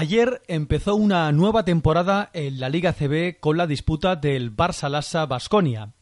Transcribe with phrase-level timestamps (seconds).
[0.00, 5.26] Ayer empezó una nueva temporada en la Liga CB con la disputa del Barça Lassa
[5.26, 5.92] Basconia.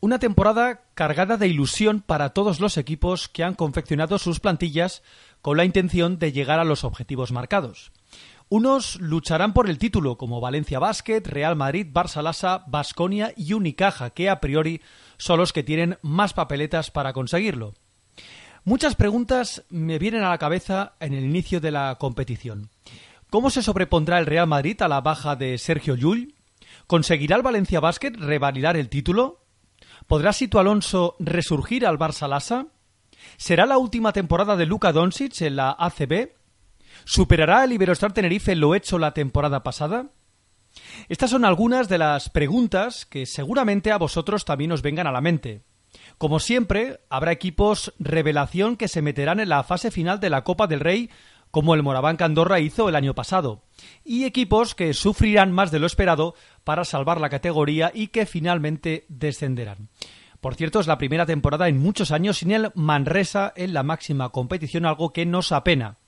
[0.00, 5.02] Una temporada cargada de ilusión para todos los equipos que han confeccionado sus plantillas
[5.42, 7.92] con la intención de llegar a los objetivos marcados.
[8.48, 14.08] Unos lucharán por el título, como Valencia Basket, Real Madrid, Barça Lassa, Basconia y Unicaja,
[14.08, 14.80] que a priori
[15.18, 17.74] son los que tienen más papeletas para conseguirlo.
[18.64, 22.70] Muchas preguntas me vienen a la cabeza en el inicio de la competición.
[23.32, 26.34] ¿Cómo se sobrepondrá el Real Madrid a la baja de Sergio Llull?
[26.86, 29.46] ¿Conseguirá el Valencia Basket revalidar el título?
[30.06, 32.66] ¿Podrá Sito Alonso resurgir al Barça Lassa?
[33.38, 36.32] ¿Será la última temporada de Luka Doncic en la ACB?
[37.06, 40.10] ¿Superará el Iberostar Tenerife lo hecho la temporada pasada?
[41.08, 45.22] Estas son algunas de las preguntas que seguramente a vosotros también os vengan a la
[45.22, 45.62] mente.
[46.18, 50.66] Como siempre, habrá equipos revelación que se meterán en la fase final de la Copa
[50.66, 51.10] del Rey
[51.52, 53.62] como el Moraván Candorra hizo el año pasado,
[54.04, 59.04] y equipos que sufrirán más de lo esperado para salvar la categoría y que finalmente
[59.08, 59.90] descenderán.
[60.40, 64.30] Por cierto, es la primera temporada en muchos años sin el Manresa en la máxima
[64.30, 65.98] competición, algo que nos apena.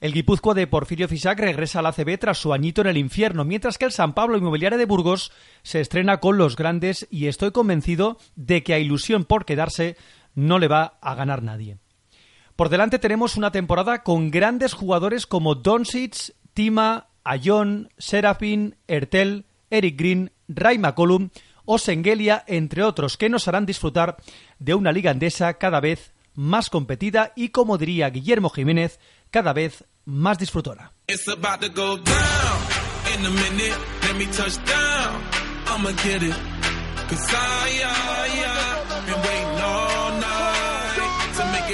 [0.00, 3.78] El Guipúzcoa de Porfirio Fisac regresa al ACB tras su añito en el infierno, mientras
[3.78, 8.18] que el San Pablo Inmobiliaria de Burgos se estrena con los grandes y estoy convencido
[8.36, 9.96] de que a ilusión por quedarse
[10.34, 11.78] no le va a ganar nadie.
[12.58, 19.96] Por delante tenemos una temporada con grandes jugadores como Doncic, Tima, Ayon, Serafin, Ertel, Eric
[19.96, 21.30] Green, Ray McCollum
[21.64, 24.16] o Sengelia, entre otros, que nos harán disfrutar
[24.58, 28.98] de una liga andesa cada vez más competida y, como diría Guillermo Jiménez,
[29.30, 30.94] cada vez más disfrutora.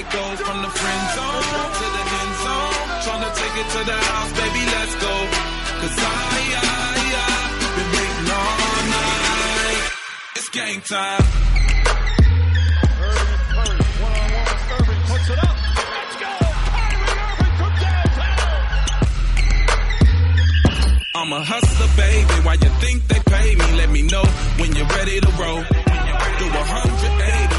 [0.03, 1.43] Go from the friend zone
[1.79, 2.75] to the end zone.
[3.05, 5.15] Tryna take it to the house, baby, let's go.
[5.81, 7.37] Cause I, I, I
[7.77, 9.83] been waiting all night.
[10.37, 11.23] It's game time.
[21.17, 22.35] I'm a hustler, baby.
[22.45, 23.79] Why you think they pay me?
[23.79, 24.25] Let me know
[24.59, 25.63] when you're ready to roll.
[25.63, 27.54] Do 180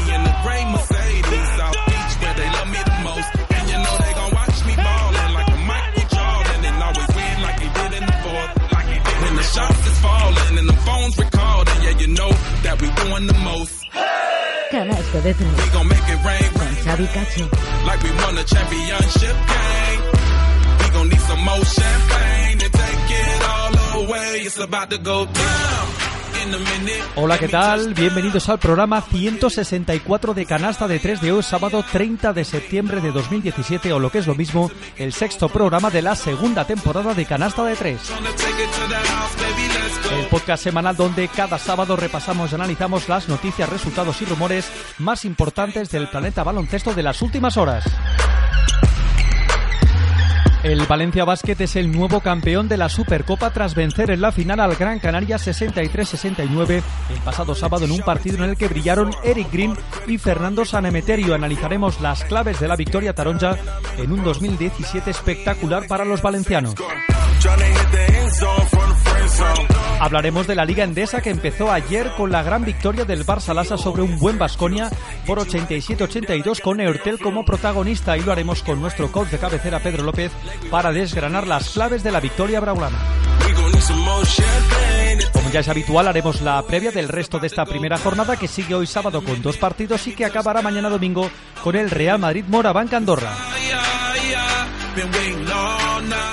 [12.78, 13.84] that we doing the most.
[14.70, 15.64] Canasto de tres.
[15.64, 17.86] We gon' make it rain, Con Xavi Cacho.
[17.86, 20.00] like we won a championship game.
[20.80, 24.40] We gon' need some more champagne to take it all away.
[24.44, 25.95] It's about to go down.
[27.16, 27.94] Hola, ¿qué tal?
[27.94, 33.10] Bienvenidos al programa 164 de Canasta de 3 de hoy, sábado 30 de septiembre de
[33.10, 37.24] 2017, o lo que es lo mismo, el sexto programa de la segunda temporada de
[37.24, 38.00] Canasta de 3.
[38.10, 40.16] Gonna take it to the house, baby, let's go.
[40.16, 45.24] El podcast semanal donde cada sábado repasamos y analizamos las noticias, resultados y rumores más
[45.24, 47.84] importantes del planeta baloncesto de las últimas horas.
[50.66, 54.58] El Valencia Basket es el nuevo campeón de la Supercopa tras vencer en la final
[54.58, 59.52] al Gran Canaria 63-69 el pasado sábado en un partido en el que brillaron Eric
[59.52, 59.76] Green
[60.08, 61.36] y Fernando Sanemeterio.
[61.36, 63.56] Analizaremos las claves de la victoria taronja
[63.96, 66.74] en un 2017 espectacular para los valencianos.
[69.98, 73.78] Hablaremos de la Liga Endesa que empezó ayer con la gran victoria del Barça Lassa
[73.78, 74.90] sobre un buen Basconia
[75.26, 80.04] por 87-82 con Eurtel como protagonista y lo haremos con nuestro coach de cabecera Pedro
[80.04, 80.32] López
[80.70, 82.98] para desgranar las claves de la victoria braulana.
[85.32, 88.74] Como ya es habitual, haremos la previa del resto de esta primera jornada que sigue
[88.74, 91.30] hoy sábado con dos partidos y que acabará mañana domingo
[91.64, 93.32] con el Real Madrid Moraván Andorra.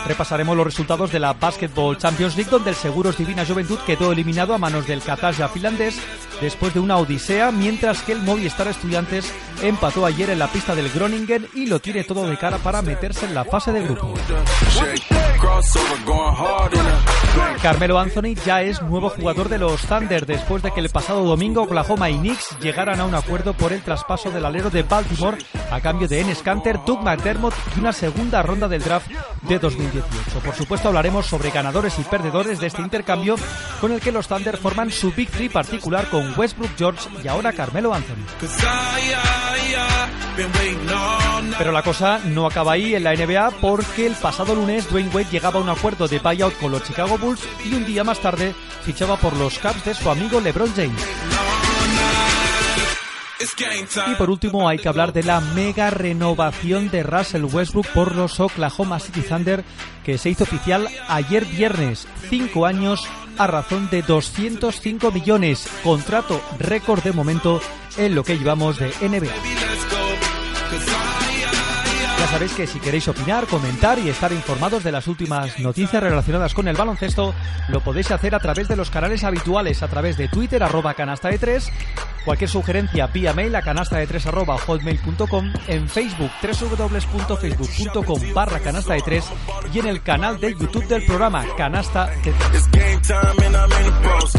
[0.06, 4.54] Repasaremos los resultados de la Basketball Champions League donde el Seguros Divina Juventud quedó eliminado
[4.54, 6.00] a manos del Katasha finlandés
[6.42, 9.32] después de una odisea, mientras que el Movistar Estudiantes
[9.62, 13.26] empató ayer en la pista del Groningen y lo tiene todo de cara para meterse
[13.26, 14.14] en la fase de grupo.
[17.62, 21.64] Carmelo Anthony ya es nuevo jugador de los Thunder después de que el pasado domingo
[21.64, 25.38] Oklahoma y Knicks llegaran a un acuerdo por el traspaso del alero de Baltimore
[25.72, 29.10] a cambio de Enes Kanter, Doug McDermott y una segunda ronda del draft
[29.44, 30.40] de 2018.
[30.44, 33.36] Por supuesto hablaremos sobre ganadores y perdedores de este intercambio
[33.80, 37.54] con el que los Thunder forman su Big Three particular con Westbrook, George y ahora
[37.54, 38.26] Carmelo Anthony.
[41.58, 45.28] Pero la cosa no acaba ahí en la NBA porque el pasado lunes Dwayne Wade
[45.32, 48.56] llegaba a un acuerdo de buyout con los Chicago Bulls y un día más tarde
[48.84, 51.02] fichaba por los Cavs de su amigo LeBron James.
[54.08, 58.40] Y por último hay que hablar de la mega renovación de Russell Westbrook por los
[58.40, 59.64] Oklahoma City Thunder
[60.04, 62.08] que se hizo oficial ayer viernes.
[62.30, 63.08] Cinco años
[63.38, 65.68] a razón de 205 millones.
[65.84, 67.62] Contrato récord de momento
[67.98, 69.34] en lo que llevamos de NBA.
[72.24, 76.54] Ya sabéis que si queréis opinar, comentar y estar informados de las últimas noticias relacionadas
[76.54, 77.34] con el baloncesto,
[77.68, 81.28] lo podéis hacer a través de los canales habituales, a través de Twitter, arroba canasta
[81.28, 81.70] de 3,
[82.24, 88.94] cualquier sugerencia vía mail a canasta de 3 arroba hotmail.com, en Facebook, www.facebook.com barra canasta
[88.94, 89.26] de 3
[89.74, 92.70] y en el canal de YouTube del programa Canasta de 3.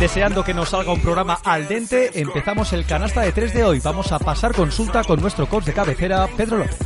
[0.00, 3.80] Deseando que nos salga un programa al dente, empezamos el Canasta de 3 de hoy.
[3.80, 6.78] Vamos a pasar consulta con nuestro coach de cabecera, Pedro López.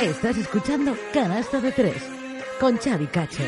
[0.00, 1.94] Estás escuchando Canasta de 3
[2.58, 3.44] con Xavi Cacho.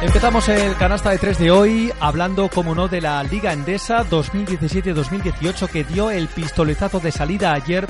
[0.00, 5.68] Empezamos el canasta de 3 de hoy hablando, como no, de la Liga Endesa 2017-2018
[5.68, 7.84] que dio el pistoletazo de salida ayer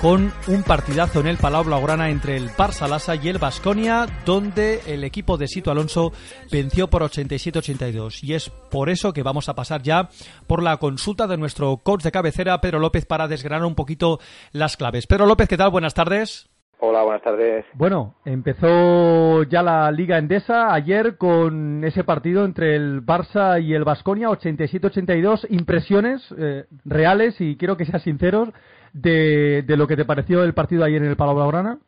[0.00, 4.82] con un partidazo en el Palau Blaugrana entre el Barça Lassa y el Basconia, donde
[4.86, 6.12] el equipo de Sito Alonso
[6.50, 8.24] venció por 87-82.
[8.24, 10.08] Y es por eso que vamos a pasar ya
[10.48, 14.18] por la consulta de nuestro coach de cabecera, Pedro López, para desgranar un poquito
[14.50, 15.06] las claves.
[15.06, 15.70] Pedro López, ¿qué tal?
[15.70, 16.48] Buenas tardes.
[16.86, 17.64] Hola, buenas tardes.
[17.72, 23.84] Bueno, empezó ya la Liga Endesa ayer con ese partido entre el Barça y el
[23.84, 25.46] Basconia, 87-82.
[25.48, 28.50] Impresiones eh, reales y quiero que seas sinceros
[28.92, 31.78] de, de, lo que te pareció el partido ayer en el Palau Blaugrana.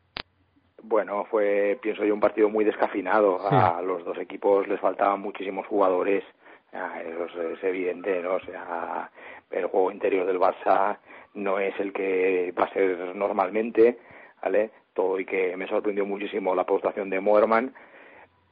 [0.82, 3.38] Bueno, fue, pienso yo, un partido muy descafinado.
[3.50, 3.54] Sí.
[3.54, 6.24] A los dos equipos les faltaban muchísimos jugadores.
[6.72, 8.36] Eso es evidente, ¿no?
[8.36, 9.10] O sea,
[9.50, 10.96] el juego interior del Barça
[11.34, 13.98] no es el que va a ser normalmente,
[14.42, 14.70] ¿vale?
[15.18, 17.74] Y que me sorprendió muchísimo la postación de Moerman.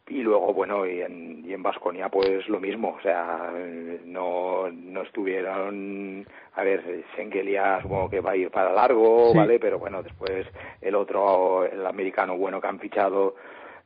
[0.07, 2.97] Y luego bueno y en y en Vasconia pues lo mismo.
[2.99, 3.51] O sea
[4.05, 6.27] no no estuvieron
[6.57, 9.39] a ver Sengelia supongo que va a ir para largo sí.
[9.39, 10.47] vale pero bueno después
[10.81, 13.35] el otro el americano bueno que han fichado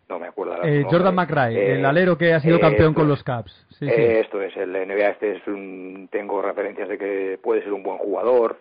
[0.09, 3.09] no me acuerdo eh, Jordan McRae eh, el alero que ha sido eh, campeón con
[3.09, 3.93] los Caps sí, sí.
[3.95, 7.99] esto es el NBA este es un tengo referencias de que puede ser un buen
[7.99, 8.59] jugador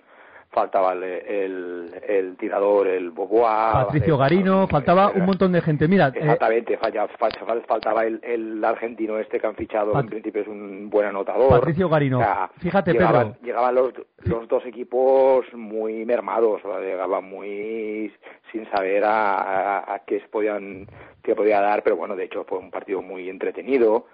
[0.50, 3.86] faltaba el, el, el tirador, el Boboa.
[3.86, 5.88] Patricio Garino, faltaba un montón de gente.
[5.88, 10.10] Mira, exactamente, eh, falla, falla, faltaba el, el, argentino este que han fichado, Pat en
[10.10, 11.50] principio es un buen anotador.
[11.50, 13.46] Patricio Garino, o sea, fíjate, llegaban, Pedro.
[13.46, 18.12] Llegaban los, los dos equipos muy mermados, o sea, llegaban muy
[18.52, 20.88] sin saber a, a, a qué se podían
[21.28, 24.06] que podía dar, pero bueno, de hecho fue un partido muy entretenido,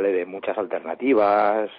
[0.00, 1.70] de muchas alternativas,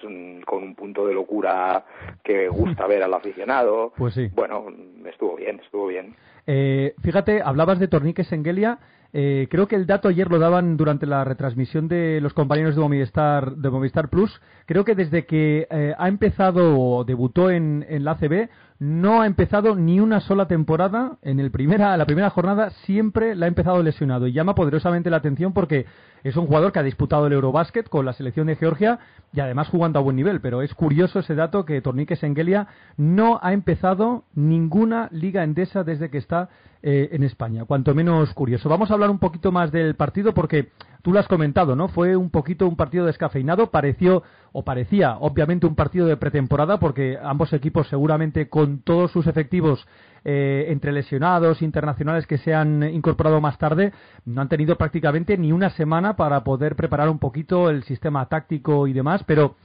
[0.46, 1.84] con un punto de locura
[2.22, 3.92] que gusta ver al aficionado.
[3.96, 4.28] Pues sí.
[4.34, 4.66] Bueno,
[5.04, 6.14] estuvo bien, estuvo bien.
[6.46, 8.78] Eh, fíjate, hablabas de Torniques Engelia.
[9.12, 12.82] Eh, creo que el dato ayer lo daban durante la retransmisión de los compañeros de
[12.82, 14.40] Movistar, de Movistar Plus.
[14.66, 18.48] Creo que desde que eh, ha empezado o debutó en, en la ACB,
[18.78, 23.46] no ha empezado ni una sola temporada en el primera, la primera jornada siempre la
[23.46, 25.86] ha empezado lesionado y llama poderosamente la atención porque
[26.24, 28.98] es un jugador que ha disputado el Eurobásquet con la selección de Georgia
[29.32, 32.66] y además jugando a buen nivel, pero es curioso ese dato que Tornique Sengelia
[32.96, 36.48] no ha empezado ninguna liga endesa desde que está
[36.82, 38.68] eh, en España, cuanto menos curioso.
[38.68, 40.70] Vamos a hablar un poquito más del partido porque
[41.04, 41.88] tú lo has comentado, ¿no?
[41.88, 47.18] Fue un poquito un partido descafeinado, pareció o parecía obviamente un partido de pretemporada porque
[47.22, 49.86] ambos equipos seguramente con todos sus efectivos
[50.24, 53.92] eh, entre lesionados internacionales que se han incorporado más tarde
[54.24, 58.86] no han tenido prácticamente ni una semana para poder preparar un poquito el sistema táctico
[58.86, 59.56] y demás, pero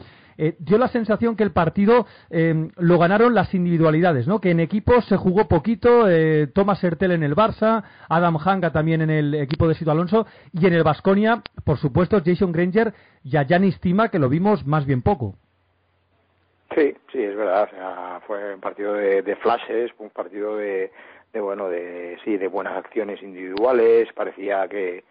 [0.41, 4.39] eh, dio la sensación que el partido eh, lo ganaron las individualidades, ¿no?
[4.39, 9.01] Que en equipos se jugó poquito, eh, Thomas Hertel en el Barça, Adam Hanga también
[9.01, 13.35] en el equipo de Sito Alonso y en el Vasconia, por supuesto, Jason Granger y
[13.35, 15.35] a Janis Tima, que lo vimos más bien poco.
[16.73, 17.67] Sí, sí, es verdad.
[17.69, 20.89] O sea, fue un partido de, de flashes, un partido de,
[21.33, 24.07] de, bueno, de sí, de buenas acciones individuales.
[24.13, 25.03] Parecía que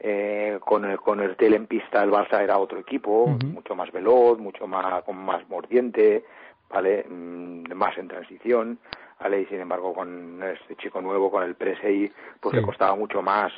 [0.00, 3.52] eh, con el con el tel en pista el Barça era otro equipo, uh -huh.
[3.52, 6.24] mucho más veloz, mucho más con más mordiente,
[6.70, 8.78] vale, mm, más en transición.
[9.20, 9.42] ¿vale?
[9.42, 13.52] Y sin embargo con este chico nuevo, con el Presey, pues le costaba mucho más.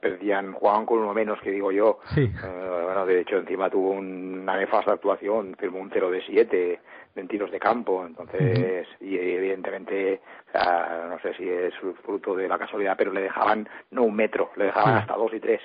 [0.00, 2.00] perdían, jugaban con uno menos que digo yo.
[2.16, 2.30] Eh,
[2.84, 6.80] bueno, de hecho encima tuvo una nefasta actuación, firmó un 0 de 7
[7.16, 11.74] en tiros de campo, entonces, y evidentemente, o sea, no sé si es
[12.04, 15.40] fruto de la casualidad, pero le dejaban no un metro, le dejaban hasta dos y
[15.40, 15.60] tres,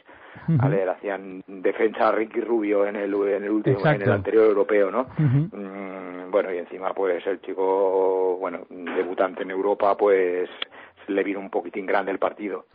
[0.47, 0.85] ¿vale?
[0.85, 4.91] Le hacían defensa a Ricky Rubio en el, en el último, en el anterior europeo,
[4.91, 5.07] ¿no?
[5.17, 10.49] Mm, bueno, y encima, pues, el chico, bueno, debutante en Europa, pues,
[11.07, 12.65] le vino un poquitín grande el partido.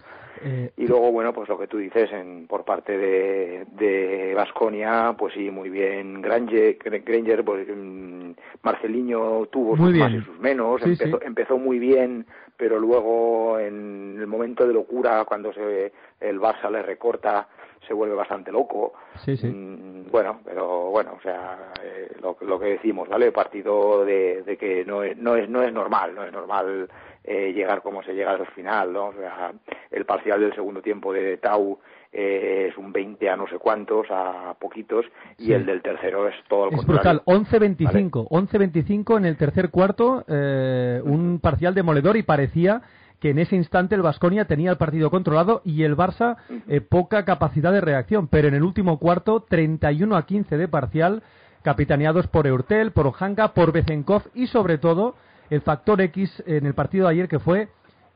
[0.43, 5.15] Eh, y luego, bueno, pues lo que tú dices en, por parte de, de Vasconia,
[5.19, 6.23] pues sí, muy bien.
[6.23, 8.31] Granger, Granger pues, mm,
[8.63, 14.27] Marceliño tuvo sus más y sus menos, empezó, empezó muy bien, pero luego en el
[14.27, 17.49] momento de locura, cuando se, el Barça le recorta,
[17.87, 18.93] se vuelve bastante loco.
[19.25, 19.47] Sí, sí.
[19.47, 23.33] Mm, bueno, pero bueno, o sea, eh, lo, lo, que decimos, ¿vale?
[23.33, 26.89] Partido de, de que no es, no es, no es normal, no es normal
[27.33, 29.07] eh, llegar como se llega al final, ¿no?
[29.07, 29.53] O sea,
[29.93, 31.79] el parcial del segundo tiempo de Tau
[32.13, 35.07] eh, es un 20 a no sé cuántos, a poquitos,
[35.39, 37.23] y el del tercero es todo el es contrario.
[37.25, 42.83] brutal, 11-25, 11-25 en el tercer cuarto, eh, un parcial demoledor y parecía
[43.21, 47.25] que en ese instante el Vasconia tenía el partido controlado y el Barça eh, poca
[47.25, 51.23] capacidad de reacción, pero en el último cuarto 31 a 15 de parcial,
[51.63, 55.15] capitaneados por Eurtel, por Ojanga, por Bezenkov y sobre todo
[55.51, 57.69] el factor X en el partido de ayer que fue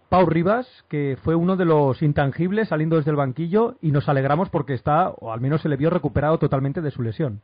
[0.08, 4.48] Pau Rivas, que fue uno de los intangibles saliendo desde el banquillo y nos alegramos
[4.48, 7.40] porque está, o al menos se le vio recuperado totalmente de su lesión.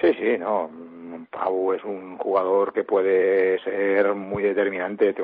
[0.00, 0.70] Sí, sí, no.
[1.30, 5.14] Pau es un jugador que puede ser muy determinante,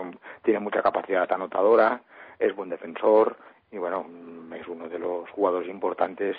[0.43, 2.03] tiene mucha capacidad anotadora,
[2.39, 3.37] es buen defensor
[3.71, 4.07] y bueno,
[4.55, 6.37] es uno de los jugadores importantes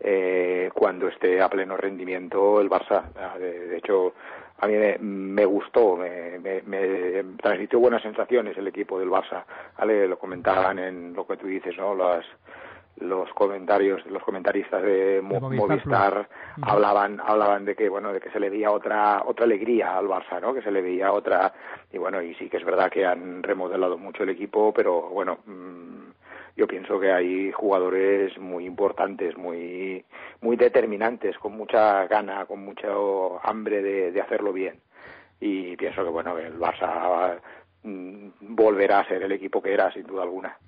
[0.00, 3.12] eh, cuando esté a pleno rendimiento el Barça.
[3.38, 4.14] De, hecho,
[4.60, 9.44] a mí me, gustó, me, me, transmitió buenas sensaciones el equipo del Barça.
[9.78, 10.08] ¿vale?
[10.08, 11.94] Lo comentaban en lo que tú dices, ¿no?
[11.94, 12.24] Las,
[13.00, 16.28] los comentarios los comentaristas de, Movistar,
[16.62, 20.40] hablaban hablaban de que bueno de que se le veía otra otra alegría al Barça
[20.40, 21.52] no que se le veía otra
[21.92, 25.38] y bueno y sí que es verdad que han remodelado mucho el equipo pero bueno
[25.46, 26.07] mm,
[26.58, 30.04] yo pienso que hay jugadores muy importantes, muy,
[30.40, 32.88] muy determinantes, con mucha gana, con mucha
[33.44, 34.80] hambre de, hacerlo bien.
[35.40, 37.38] Y pienso que bueno, el Barça
[37.84, 40.58] mm, volverá a ser el equipo que era, sin duda alguna.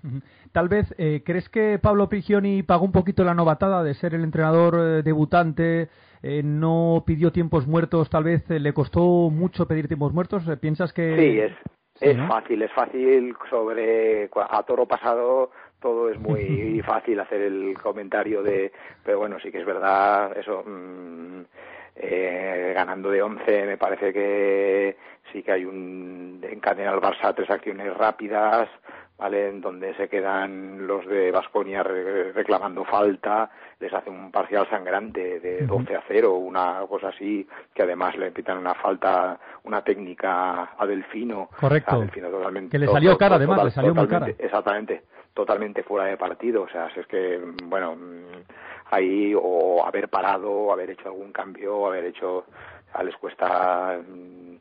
[0.52, 4.22] Tal vez, eh, ¿crees que Pablo Prigioni pagó un poquito la novatada de ser el
[4.22, 5.88] entrenador eh, debutante?
[6.22, 10.44] Eh, no pidió tiempos muertos, tal vez le costó mucho pedir tiempos muertos.
[10.60, 11.16] ¿Piensas que.?
[11.16, 11.52] Sí, es,
[12.00, 18.42] es fácil, es fácil sobre a toro pasado todo es muy fácil hacer el comentario
[18.42, 18.72] de,
[19.04, 21.42] pero bueno, sí que es verdad, eso, mm,
[21.96, 24.96] eh, ganando de 11 me parece que
[25.32, 28.68] sí que hay un, encadena al Barça tres acciones rápidas,
[29.18, 29.48] ¿vale?
[29.48, 35.66] En donde se quedan los de Vasconia reclamando falta, les hace un parcial sangrante de
[35.66, 40.86] 12 a 0, una cosa así, que además le pitan una falta, una técnica a
[40.86, 41.48] Delfino.
[41.58, 41.96] Correcto.
[41.96, 42.72] A Delfino totalmente.
[42.72, 44.28] Que le salió cara, además, le salió muy cara.
[44.38, 45.02] Exactamente
[45.34, 46.62] totalmente fuera de partido.
[46.62, 47.96] O sea, si es que, bueno,
[48.90, 52.44] ahí o haber parado, o haber hecho algún cambio, haber hecho,
[53.02, 54.56] les cuesta mm,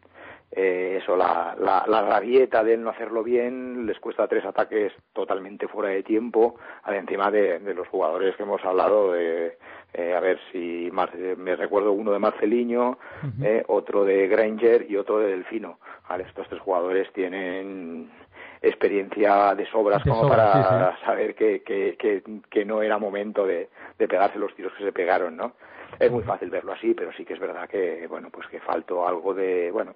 [0.51, 5.67] eh, eso, la, la, la, rabieta de no hacerlo bien, les cuesta tres ataques totalmente
[5.67, 6.55] fuera de tiempo,
[6.87, 9.57] encima de, de los jugadores que hemos hablado, de,
[9.93, 10.91] eh, a ver si
[11.37, 12.99] me recuerdo uno de Marceliño,
[13.41, 15.79] eh, otro de Granger y otro de Delfino.
[16.19, 18.11] estos tres jugadores tienen
[18.61, 24.07] experiencia de sobras como para saber que, que, que, que, no era momento de, de
[24.07, 25.53] pegarse los tiros que se pegaron, ¿no?
[25.97, 29.07] Es muy fácil verlo así, pero sí que es verdad que, bueno, pues que faltó
[29.07, 29.95] algo de, bueno,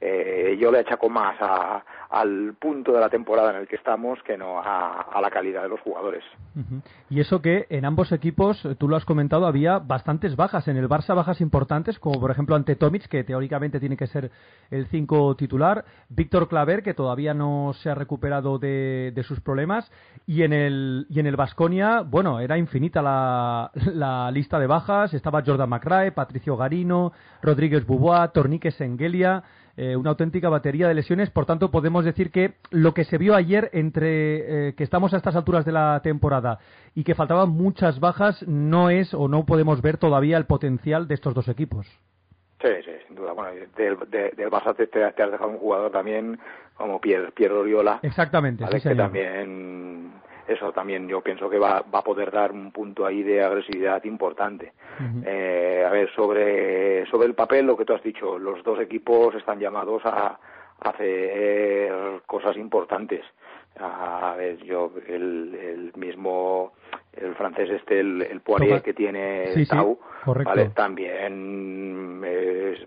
[0.00, 4.22] eh, yo le achaco más a, al punto de la temporada en el que estamos
[4.22, 6.22] que no a, la calidad de los jugadores.
[7.08, 10.68] Y eso que en ambos equipos, tú lo has comentado, había bastantes bajas.
[10.68, 14.30] En el Barça bajas importantes, como por ejemplo ante Tomic, que teóricamente tiene que ser
[14.70, 19.90] el 5 titular, Víctor Claver, que todavía no se ha recuperado de, sus problemas,
[20.26, 25.14] y en el y en el Vasconia, bueno, era infinita la, la lista de bajas,
[25.14, 27.12] estaba Jordan McRae, Patricio Garino,
[27.42, 29.42] Rodríguez Bubois, Tornique Sengelia,
[29.76, 31.30] eh, una auténtica batería de lesiones.
[31.30, 35.16] Por tanto, podemos decir que lo que se vio ayer entre eh, que estamos a
[35.16, 36.58] estas alturas de la temporada
[36.94, 41.14] y que faltaban muchas bajas no es o no podemos ver todavía el potencial de
[41.14, 41.86] estos dos equipos.
[42.62, 43.32] Sí, sí, sin duda.
[43.32, 46.38] Bueno, del, del Barça te, has dejado un jugador también
[46.76, 47.98] como Pierre, Pierre Oriola.
[48.02, 50.12] Exactamente, sí, que también
[50.46, 54.02] eso también yo pienso que va, va a poder dar un punto ahí de agresividad
[54.04, 54.72] importante.
[55.24, 59.34] eh, a ver, sobre, sobre el papel, lo que tú has dicho, los dos equipos
[59.34, 60.38] están llamados a,
[60.80, 63.24] hacer cosas importantes.
[63.78, 66.72] A ver, yo, el, el mismo,
[67.12, 70.70] el francés este, el, el Poirier que tiene Tau, ¿vale?
[70.70, 72.22] también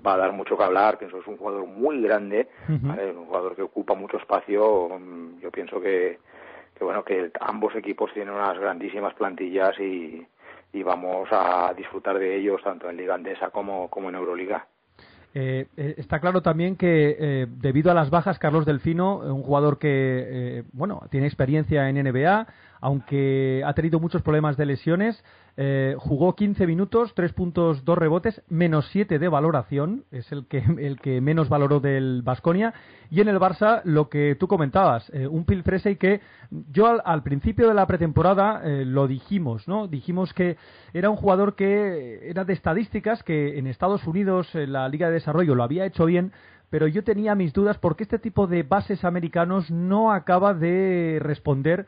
[0.06, 3.56] va a dar mucho que hablar, pienso que es un jugador muy grande, un jugador
[3.56, 5.00] que ocupa mucho espacio,
[5.42, 6.20] yo pienso que,
[6.78, 10.26] que bueno, que ambos equipos tienen unas grandísimas plantillas y,
[10.74, 14.68] y vamos a disfrutar de ellos tanto en Liga Andesa como, como en Euroliga.
[15.34, 19.78] Eh, eh, está claro también que eh, debido a las bajas, Carlos Delfino, un jugador
[19.78, 22.48] que bueno tiene experiencia en NBA,
[22.82, 25.24] aunque ha tenido muchos problemas de lesiones,
[25.60, 30.60] eh, jugó 15 minutos, 3 puntos, 2 rebotes, menos 7 de valoración, es el que,
[30.78, 32.76] el que menos valoró del Basconia.
[33.10, 36.22] Y en el Barça, lo que tú comentabas, eh, un Phil y que
[36.72, 39.88] yo al, principio de la pretemporada eh, lo dijimos, ¿no?
[39.88, 40.58] Dijimos que
[40.94, 45.14] era un jugador que era de estadísticas, que en Estados Unidos, en la Liga de
[45.14, 46.34] Desarrollo, lo había hecho bien,
[46.70, 51.88] pero yo tenía mis dudas porque este tipo de bases americanos no acaba de responder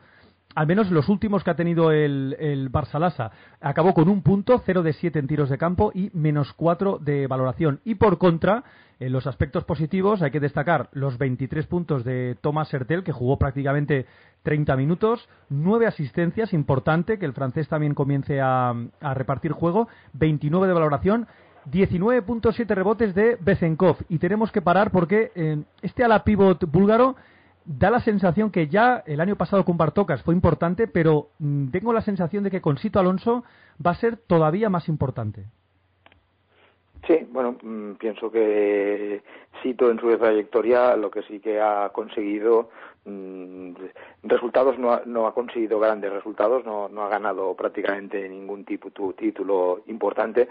[0.54, 3.30] al menos los últimos que ha tenido el, el Barça
[3.60, 7.26] acabó con un punto, 0 de 7 en tiros de campo y menos 4 de
[7.26, 7.80] valoración.
[7.84, 8.64] Y por contra,
[9.00, 13.38] en los aspectos positivos hay que destacar los 23 puntos de Thomas Hertel, que jugó
[13.38, 14.06] prácticamente
[14.42, 18.74] 30 minutos, 9 asistencias, importante que el francés también comience a,
[19.14, 21.26] repartir juego, 29 de valoración.
[21.70, 27.16] 19.7 rebotes de Bezenkov y tenemos que parar porque eh, este ala pivot búlgaro
[27.64, 31.92] da la sensación que ya el año pasado con Bartocas fue importante, pero mm, tengo
[31.92, 33.44] la sensación de que con Sito Alonso
[33.84, 35.46] va a ser todavía más importante.
[37.06, 39.22] Sí, bueno, mm, pienso que
[39.62, 42.68] Sito en su trayectoria lo que sí que ha conseguido
[43.06, 43.72] Mm,
[44.24, 48.90] resultados no ha, no ha conseguido grandes resultados, no, no ha ganado prácticamente ningún tipo
[48.90, 50.48] tu, título importante,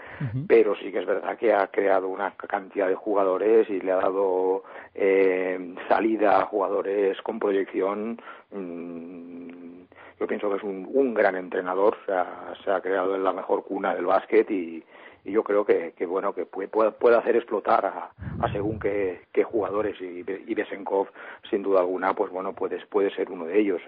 [0.48, 3.96] pero sí que es verdad que ha creado una cantidad de jugadores y le ha
[3.96, 4.64] dado
[4.94, 8.20] eh, salida a jugadores con proyección.
[8.50, 9.82] Mm,
[10.18, 13.94] yo pienso que es un, un gran entrenador, se ha creado en la mejor cuna
[13.94, 14.82] del básquet y,
[15.24, 18.10] y yo creo que, que bueno que puede, puede, hacer explotar a,
[18.40, 21.08] a según qué, qué, jugadores y, y Besenkov
[21.50, 23.80] sin duda alguna pues bueno puede, puede ser uno de ellos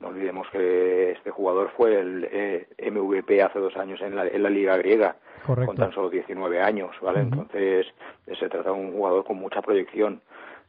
[0.00, 4.42] no olvidemos que este jugador fue el eh, MVP hace dos años en la, en
[4.42, 7.86] la liga griega con tan solo 19 años vale entonces
[8.26, 10.20] se trata de un jugador con mucha proyección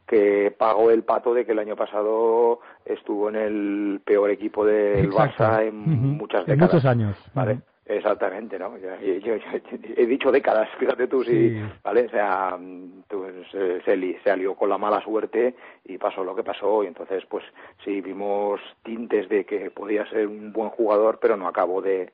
[0.07, 5.09] que pagó el pato de que el año pasado estuvo en el peor equipo del
[5.09, 5.75] Barça en
[6.17, 6.47] muchas décadas.
[6.47, 7.17] En muchos años.
[7.33, 7.61] ¿vale?
[7.85, 8.77] Exactamente, ¿no?
[8.77, 8.89] Yo,
[9.97, 11.61] he dicho décadas, fíjate tú, sí.
[11.83, 12.05] ¿vale?
[12.05, 12.57] O sea,
[13.07, 13.81] pues, se,
[14.23, 17.43] se alió con la mala suerte y pasó lo que pasó y entonces, pues
[17.83, 22.11] sí, vimos tintes de que podía ser un buen jugador, pero no acabó de,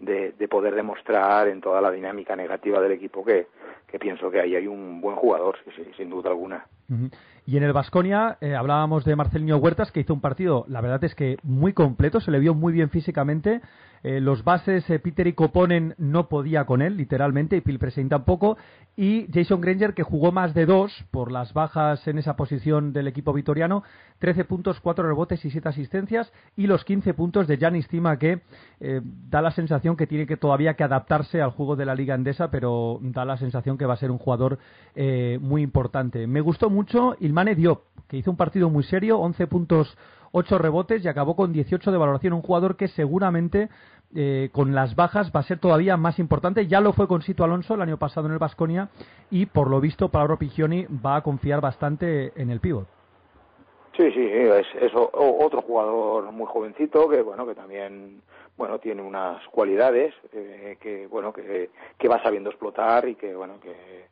[0.00, 3.46] de, de poder demostrar en toda la dinámica negativa del equipo que,
[3.86, 6.66] que pienso que ahí hay un buen jugador, sí, sin duda alguna.
[7.44, 11.02] Y en el Vasconia eh, hablábamos de Marcelinho Huertas, que hizo un partido, la verdad
[11.02, 13.60] es que muy completo, se le vio muy bien físicamente.
[14.04, 18.56] Eh, los bases, eh, Peter y Coponen no podía con él, literalmente, y Phil tampoco.
[18.96, 23.08] Y Jason Granger, que jugó más de dos por las bajas en esa posición del
[23.08, 23.84] equipo vitoriano,
[24.18, 26.32] 13 puntos, 4 rebotes y 7 asistencias.
[26.56, 28.40] Y los 15 puntos de Janis Tima, que
[29.30, 32.50] da la sensación que tiene que todavía que adaptarse al juego de la Liga Endesa,
[32.50, 34.58] pero da la sensación que va a ser un jugador
[35.40, 36.26] muy importante.
[36.26, 39.96] Me gustó mucho y Ilmane Diop, que hizo un partido muy serio, 11 puntos,
[40.32, 42.34] 8 rebotes y acabó con 18 de valoración.
[42.34, 43.70] Un jugador que seguramente
[44.14, 46.66] eh, con las bajas va a ser todavía más importante.
[46.66, 48.90] Ya lo fue con Sito Alonso el año pasado en el Vasconia
[49.30, 52.86] y por lo visto Pablo Pigioni va a confiar bastante en el pívot.
[53.96, 58.22] Sí, sí, es, otro jugador muy jovencito que bueno que también
[58.56, 64.11] bueno tiene unas cualidades eh, que bueno que va sabiendo explotar y que bueno que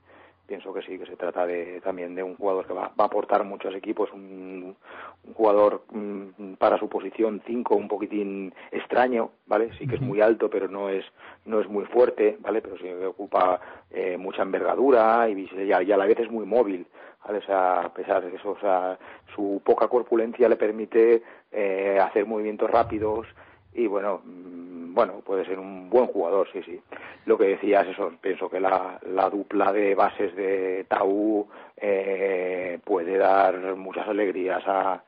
[0.50, 3.44] pienso que sí, que se trata de, también de un jugador que va, a aportar
[3.44, 4.74] muchos equipos, un,
[5.22, 9.70] un jugador mm, para su posición 5 un poquitín extraño, ¿vale?
[9.78, 11.04] Sí que es muy alto, pero no es,
[11.44, 12.62] no es muy fuerte, ¿vale?
[12.62, 13.60] Pero sí que ocupa
[13.92, 16.84] eh, mucha envergadura y, y, a, la vez es muy móvil,
[17.24, 17.38] ¿vale?
[17.38, 18.98] O sea, a pesar de eso, o sea,
[19.36, 23.24] su poca corpulencia le permite eh, hacer movimientos rápidos,
[23.72, 26.80] y bueno, mm, bueno, puede ser un buen jugador, sí, sí.
[27.26, 33.16] Lo que decías, eso, pienso que la, la dupla de bases de Tau eh, puede
[33.18, 35.02] dar muchas alegrías a,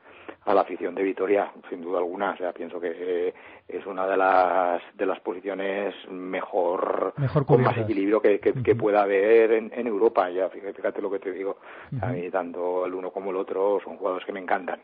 [0.45, 2.31] a la afición de Vitoria, sin duda alguna.
[2.31, 3.33] O sea, pienso que
[3.67, 7.13] es una de las de las posiciones mejor,
[7.45, 10.29] con más equilibrio que, que, pueda haber en, en, Europa.
[10.29, 11.57] Ya fíjate, lo que te digo.
[12.01, 14.79] A mí tanto el uno como el otro son jugadores que me encantan.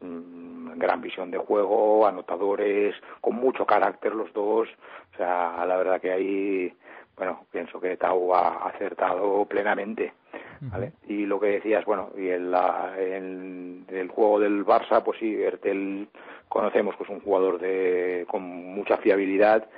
[0.00, 4.68] Mm, gran visión de juego, anotadores, con mucho carácter los dos.
[5.14, 6.72] O sea, la verdad que ahí,
[7.16, 10.12] bueno, pienso que Tau ha acertado plenamente.
[10.60, 10.92] ¿vale?
[11.06, 15.34] Y lo que decías, bueno, y en, la, en el juego del Barça, pues sí,
[15.34, 16.08] Ertel
[16.48, 19.68] conocemos que es un jugador de, con mucha fiabilidad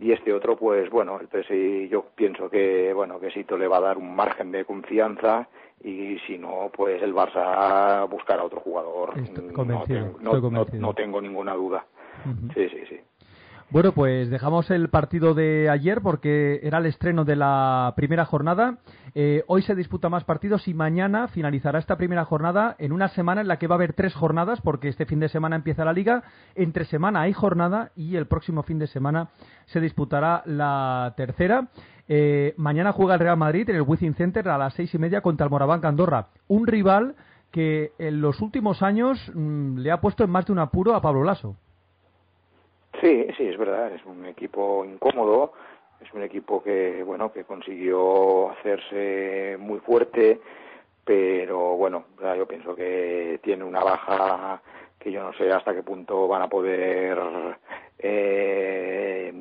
[0.00, 3.78] y este otro pues bueno el PSI yo pienso que bueno que Sito le va
[3.78, 5.48] a dar un margen de confianza
[5.84, 9.14] y si no pues el Barça buscará otro jugador
[10.76, 11.86] no, tengo, ninguna duda
[12.54, 13.00] sí sí sí
[13.70, 18.78] bueno, pues dejamos el partido de ayer porque era el estreno de la primera jornada.
[19.14, 23.42] Eh, hoy se disputa más partidos y mañana finalizará esta primera jornada en una semana
[23.42, 25.92] en la que va a haber tres jornadas porque este fin de semana empieza la
[25.92, 26.22] liga.
[26.54, 29.28] Entre semana hay jornada y el próximo fin de semana
[29.66, 31.68] se disputará la tercera.
[32.08, 35.20] Eh, mañana juega el Real Madrid en el Wizzing Center a las seis y media
[35.20, 36.28] contra el Moraván Andorra.
[36.48, 37.14] Un rival
[37.52, 41.02] que en los últimos años mm, le ha puesto en más de un apuro a
[41.02, 41.56] Pablo Lasso.
[43.00, 45.52] Sí, sí, es verdad, es un equipo incómodo,
[46.00, 50.40] es un equipo que, bueno, que consiguió hacerse muy fuerte,
[51.04, 54.60] pero bueno, yo pienso que tiene una baja
[54.98, 57.18] que yo no sé hasta qué punto van a poder
[57.98, 59.32] eh,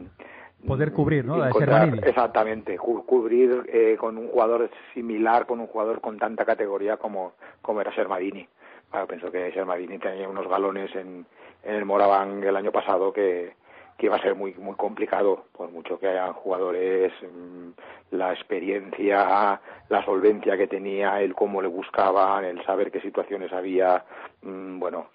[0.68, 1.44] poder cubrir, ¿no?
[1.46, 7.82] exactamente, cubrir eh, con un jugador similar, con un jugador con tanta categoría como, como
[7.82, 8.48] era Sermadini.
[8.92, 11.26] Bueno, pienso que Sermadini tenía unos galones en,
[11.64, 13.54] en el Moraván el año pasado que,
[13.98, 17.70] que iba a ser muy muy complicado por mucho que hayan jugadores mm,
[18.12, 24.06] la experiencia la solvencia que tenía el cómo le buscaban el saber qué situaciones había
[24.44, 25.08] mm, bueno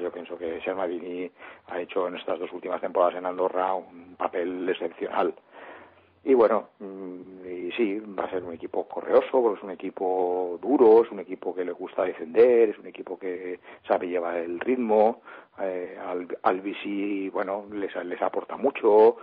[0.00, 1.30] yo pienso que Sermadini
[1.68, 5.34] ha hecho en estas dos últimas temporadas en Andorra un papel excepcional
[6.28, 11.02] y bueno, mm, y sí, va a ser un equipo correoso, es un equipo duro,
[11.02, 15.22] es un equipo que le gusta defender, es un equipo que sabe llevar el ritmo.
[15.58, 16.62] Eh, al, al
[17.32, 19.16] bueno, les, les aporta mucho.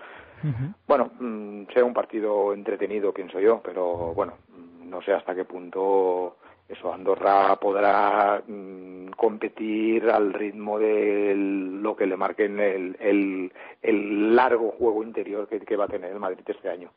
[0.87, 5.45] Bueno, mm, será un partido entretenido, pienso yo, pero bueno, mm, no sé hasta qué
[5.45, 6.37] punto
[6.67, 13.51] eso Andorra podrá mm, competir al ritmo de lo que le marquen el, el,
[13.81, 16.89] el largo juego interior que, va a tener el Madrid este año.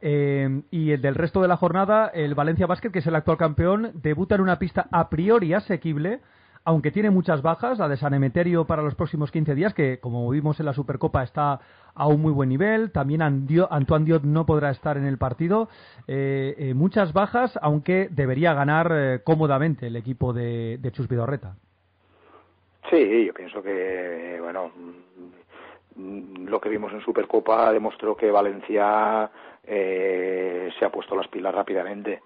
[0.00, 3.36] Eh, y el del resto de la jornada, el Valencia Basket, que es el actual
[3.36, 6.20] campeón, debuta en una pista a priori asequible
[6.68, 10.28] aunque tiene muchas bajas, la de San Emeterio para los próximos 15 días, que como
[10.28, 11.60] vimos en la Supercopa está
[11.94, 15.70] a un muy buen nivel, también Antoine Diot no podrá estar en el partido,
[16.06, 21.56] eh, eh, muchas bajas, aunque debería ganar eh, cómodamente el equipo de, de Chus Vidorreta.
[22.90, 24.70] Sí, yo pienso que, bueno,
[25.96, 29.30] mm, lo que vimos en Supercopa demostró que Valencia
[29.64, 32.20] se ha puesto las pilas rápidamente.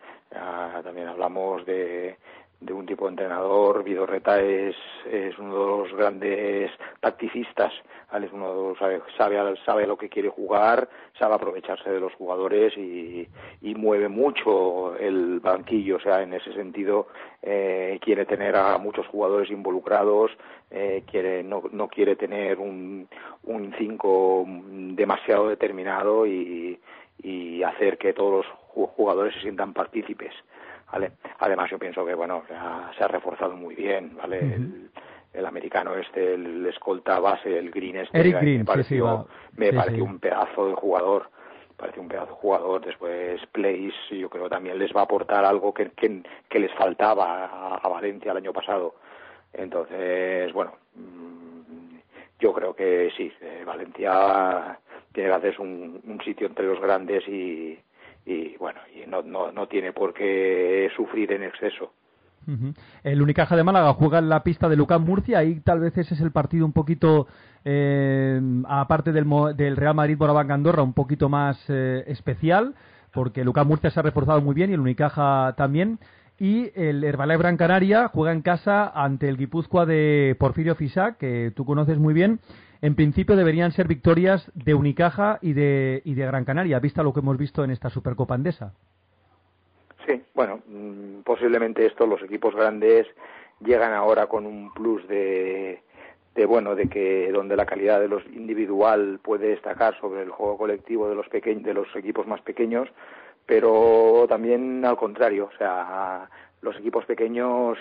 [0.82, 2.16] también hablamos de,
[2.62, 3.82] de un tipo de entrenador.
[3.84, 4.76] Vidorreta es,
[5.10, 6.70] es uno de los grandes
[7.00, 7.72] tacticistas,
[8.12, 13.26] es uno sabe, sabe, sabe lo que quiere jugar, sabe aprovecharse de los jugadores y,
[13.62, 17.08] y mueve mucho el banquillo, o sea, en ese sentido
[17.42, 20.30] eh, quiere tener a muchos jugadores involucrados,
[20.70, 23.08] eh, quiere, no, no quiere tener un,
[23.44, 26.78] un cinco demasiado determinado y,
[27.22, 28.44] y hacer que todos
[28.74, 30.32] los jugadores se sientan partícipes.
[30.92, 31.12] ¿Vale?
[31.38, 34.58] Además yo pienso que, bueno, se ha, reforzado muy bien, ¿vale?
[35.32, 39.26] el, americano este, el escolta base, el Green este, Eric Green, me pareció,
[39.56, 41.30] me pareció un pedazo de jugador,
[41.76, 45.72] parece un pedazo de jugador, después Place, yo creo también les va a aportar algo
[45.72, 48.94] que, que, les faltaba a, Valencia el año pasado.
[49.52, 51.96] Entonces, bueno, mm,
[52.38, 54.78] yo creo que sí, eh, Valencia
[55.12, 57.78] tiene que hacerse un, un sitio entre los grandes y,
[58.24, 61.92] y bueno, y no, no, no tiene por qué sufrir en exceso.
[63.04, 66.14] El Unicaja de Málaga juega en la pista de Lucas Murcia, ahí tal vez ese
[66.14, 67.28] es el partido un poquito,
[67.64, 72.74] eh, aparte del, del Real Madrid Boraván Andorra, un poquito más eh, especial,
[73.12, 75.98] porque Lucas Murcia se ha reforzado muy bien y el Unicaja también.
[76.38, 81.52] Y el Herbalife Gran Canaria juega en casa ante el Guipúzcoa de Porfirio Fisac, que
[81.54, 82.40] tú conoces muy bien,
[82.82, 87.12] en principio deberían ser victorias de Unicaja y de, y de Gran Canaria, vista lo
[87.12, 88.74] que hemos visto en esta Supercopa Andesa.
[90.04, 93.06] Sí, bueno, mm, posiblemente esto, los equipos grandes
[93.60, 95.80] llegan ahora con un plus de,
[96.34, 100.58] de bueno, de que donde la calidad de los individual puede destacar sobre el juego
[100.58, 102.88] colectivo de los pequeños, de los equipos más pequeños,
[103.46, 106.28] pero también al contrario, o sea,
[106.62, 107.78] los equipos pequeños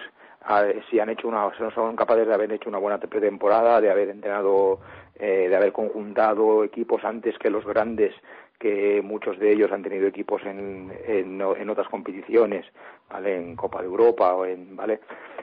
[0.90, 4.80] si han hecho una, son capaces de haber hecho una buena pretemporada, de haber entrenado,
[5.16, 8.14] eh, de haber conjuntado equipos antes que los grandes,
[8.60, 12.66] que muchos de ellos han tenido equipos en, en, otras competiciones,
[13.10, 13.36] ¿vale?
[13.36, 15.00] En Copa de Europa o en, ¿vale?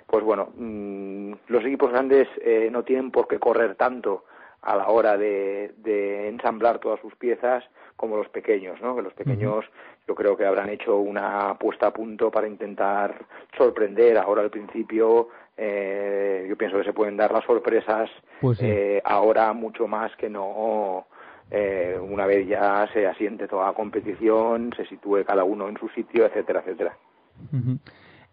[0.07, 4.25] Pues bueno, mm, los equipos grandes eh, no tienen por qué correr tanto
[4.63, 7.65] a la hora de, de ensamblar todas sus piezas
[7.97, 8.95] como los pequeños, ¿no?
[8.95, 9.65] Que los pequeños
[10.07, 15.29] yo creo que habrán hecho una puesta a punto para intentar sorprender ahora al principio.
[15.57, 18.09] Eh, yo pienso que se pueden dar las sorpresas
[18.41, 21.09] pues eh, ahora mucho más que no
[21.51, 25.89] eh, una vez ya se asiente toda la competición se sitúe cada uno en su
[25.89, 26.97] sitio etcétera etcétera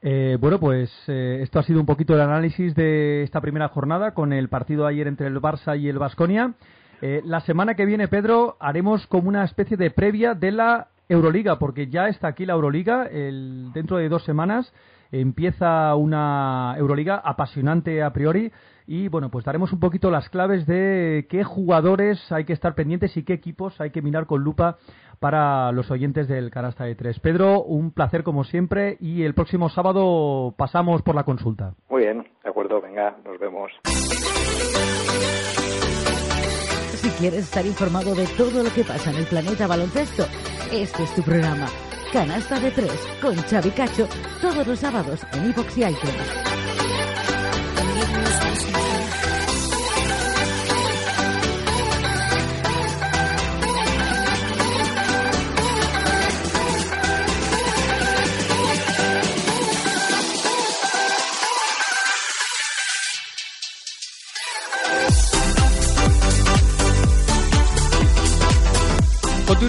[0.01, 4.13] eh, bueno, pues eh, esto ha sido un poquito el análisis de esta primera jornada
[4.13, 6.53] con el partido ayer entre el Barça y el Vasconia.
[7.01, 11.59] Eh, la semana que viene, Pedro, haremos como una especie de previa de la Euroliga,
[11.59, 13.05] porque ya está aquí la Euroliga.
[13.05, 14.71] El, dentro de dos semanas
[15.11, 18.51] empieza una Euroliga apasionante a priori.
[18.87, 23.17] Y bueno, pues daremos un poquito las claves de qué jugadores hay que estar pendientes
[23.17, 24.77] y qué equipos hay que mirar con lupa
[25.19, 27.19] para los oyentes del Canasta de Tres.
[27.19, 31.73] Pedro, un placer como siempre y el próximo sábado pasamos por la consulta.
[31.89, 33.71] Muy bien, de acuerdo, venga, nos vemos.
[36.95, 40.23] Si quieres estar informado de todo lo que pasa en el planeta baloncesto,
[40.71, 41.67] este es tu programa.
[42.11, 44.07] Canasta de Tres con Xavi Cacho
[44.41, 46.45] todos los sábados en iVox y iTunes.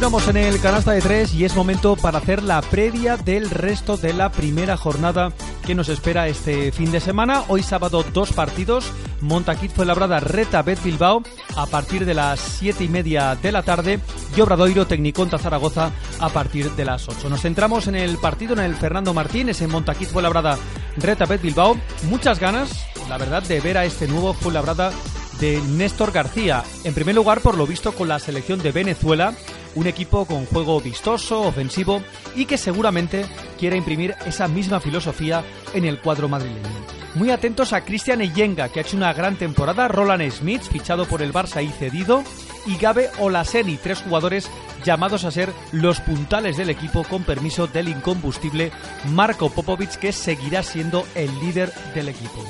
[0.06, 3.96] Continuamos en el canasta de tres y es momento para hacer la previa del resto
[3.96, 5.32] de la primera jornada
[5.66, 7.42] que nos espera este fin de semana.
[7.48, 8.88] Hoy sábado dos partidos.
[9.20, 11.24] Montaquit fue labrada Reta Bet Bilbao
[11.56, 13.98] a partir de las siete y media de la tarde
[14.36, 15.90] y Obradoiro Tecniconta Zaragoza
[16.20, 17.28] a partir de las 8.
[17.28, 20.56] Nos centramos en el partido en el Fernando Martínez en Montaquit fue labrada
[20.98, 21.76] Reta Bet Bilbao.
[22.04, 24.92] Muchas ganas, la verdad, de ver a este nuevo labrada
[25.40, 26.62] de Néstor García.
[26.84, 29.34] En primer lugar, por lo visto, con la selección de Venezuela
[29.76, 32.02] un equipo con juego vistoso, ofensivo
[32.34, 33.24] y que seguramente
[33.58, 36.86] quiere imprimir esa misma filosofía en el cuadro madrileño.
[37.14, 41.22] Muy atentos a Cristian Eyenga, que ha hecho una gran temporada, Roland Smith, fichado por
[41.22, 42.22] el Barça y cedido,
[42.66, 44.50] y Gabe Olaseni, tres jugadores
[44.84, 48.70] llamados a ser los puntales del equipo con permiso del incombustible
[49.12, 52.44] Marco Popovic, que seguirá siendo el líder del equipo.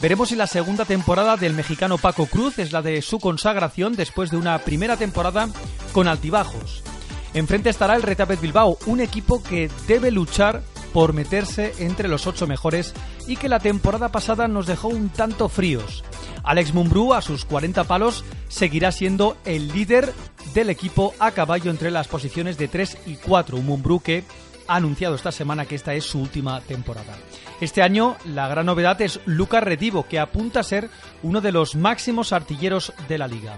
[0.00, 4.30] Veremos si la segunda temporada del mexicano Paco Cruz es la de su consagración después
[4.30, 5.48] de una primera temporada
[5.92, 6.82] con altibajos.
[7.32, 12.46] Enfrente estará el Retapet Bilbao, un equipo que debe luchar por meterse entre los ocho
[12.46, 12.94] mejores
[13.26, 16.04] y que la temporada pasada nos dejó un tanto fríos.
[16.44, 20.12] Alex Mumbrú, a sus 40 palos, seguirá siendo el líder
[20.54, 23.56] del equipo a caballo entre las posiciones de 3 y 4.
[23.56, 24.24] Un Mumbrú que
[24.68, 27.16] ha anunciado esta semana que esta es su última temporada.
[27.60, 30.90] Este año la gran novedad es Lucas Redivo, que apunta a ser
[31.22, 33.56] uno de los máximos artilleros de la liga.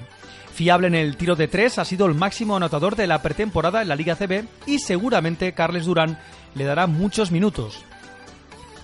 [0.55, 3.89] Fiable en el tiro de tres, ha sido el máximo anotador de la pretemporada en
[3.89, 6.19] la Liga CB y seguramente Carles Durán
[6.55, 7.81] le dará muchos minutos.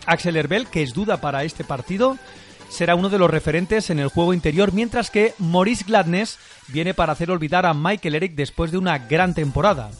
[0.07, 2.17] Axel Herbel, que es duda para este partido,
[2.69, 7.13] será uno de los referentes en el juego interior, mientras que Maurice Gladness viene para
[7.13, 9.91] hacer olvidar a Michael Eric después de una gran temporada.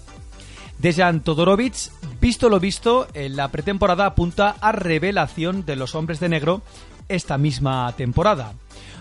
[0.79, 1.91] Dejan Todorovic,
[2.25, 6.63] visto lo visto, la pretemporada apunta a revelación de los hombres de negro
[7.07, 8.55] esta misma temporada.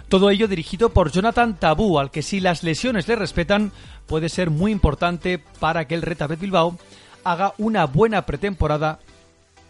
[0.09, 3.71] Todo ello dirigido por Jonathan Tabú, al que si las lesiones le respetan,
[4.07, 6.77] puede ser muy importante para que el Retabet Bilbao
[7.23, 8.99] haga una buena pretemporada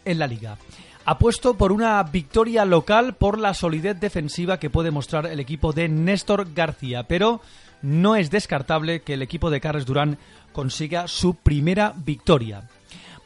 [0.03, 0.57] en la liga.
[1.05, 5.89] Apuesto por una victoria local por la solidez defensiva que puede mostrar el equipo de
[5.89, 7.39] Néstor García, pero
[7.83, 10.17] no es descartable que el equipo de Carles Durán
[10.53, 12.67] consiga su primera victoria.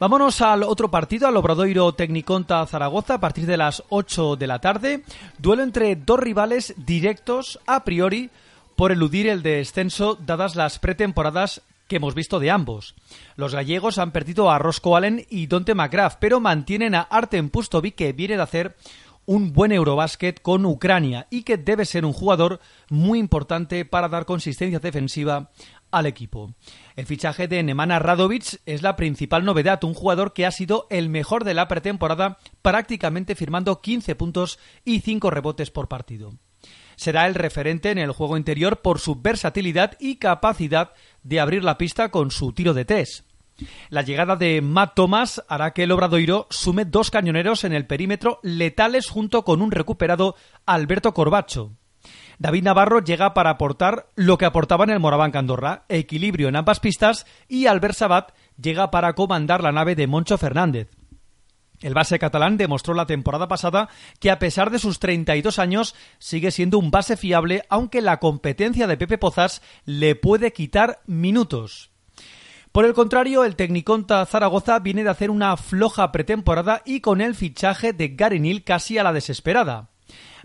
[0.00, 4.60] Vámonos al otro partido, al Obradoiro Tecniconta Zaragoza, a partir de las 8 de la
[4.60, 5.02] tarde.
[5.38, 8.30] Duelo entre dos rivales directos a priori
[8.76, 12.94] por eludir el descenso, dadas las pretemporadas que hemos visto de ambos.
[13.34, 17.96] Los gallegos han perdido a Roscoe Allen y Dante McGrath, pero mantienen a Artem Pustovic,
[17.96, 18.76] que viene de hacer
[19.28, 24.24] un buen Eurobásquet con Ucrania y que debe ser un jugador muy importante para dar
[24.24, 25.50] consistencia defensiva
[25.90, 26.54] al equipo.
[26.96, 31.08] El fichaje de Nemanja Radovic es la principal novedad, un jugador que ha sido el
[31.08, 36.34] mejor de la pretemporada, prácticamente firmando 15 puntos y 5 rebotes por partido.
[36.96, 41.78] Será el referente en el juego interior por su versatilidad y capacidad de abrir la
[41.78, 43.24] pista con su tiro de tres.
[43.88, 48.40] La llegada de Matt Thomas hará que el Obradoiro sume dos cañoneros en el perímetro
[48.42, 51.77] letales junto con un recuperado Alberto Corbacho.
[52.38, 56.78] David Navarro llega para aportar lo que aportaba en el Moraván Andorra, equilibrio en ambas
[56.78, 60.88] pistas, y Albert Sabat llega para comandar la nave de Moncho Fernández.
[61.80, 63.88] El base catalán demostró la temporada pasada
[64.20, 68.86] que a pesar de sus 32 años sigue siendo un base fiable, aunque la competencia
[68.86, 71.90] de Pepe Pozas le puede quitar minutos.
[72.70, 77.34] Por el contrario, el Tecniconta Zaragoza viene de hacer una floja pretemporada y con el
[77.34, 79.88] fichaje de Gary Neal casi a la desesperada.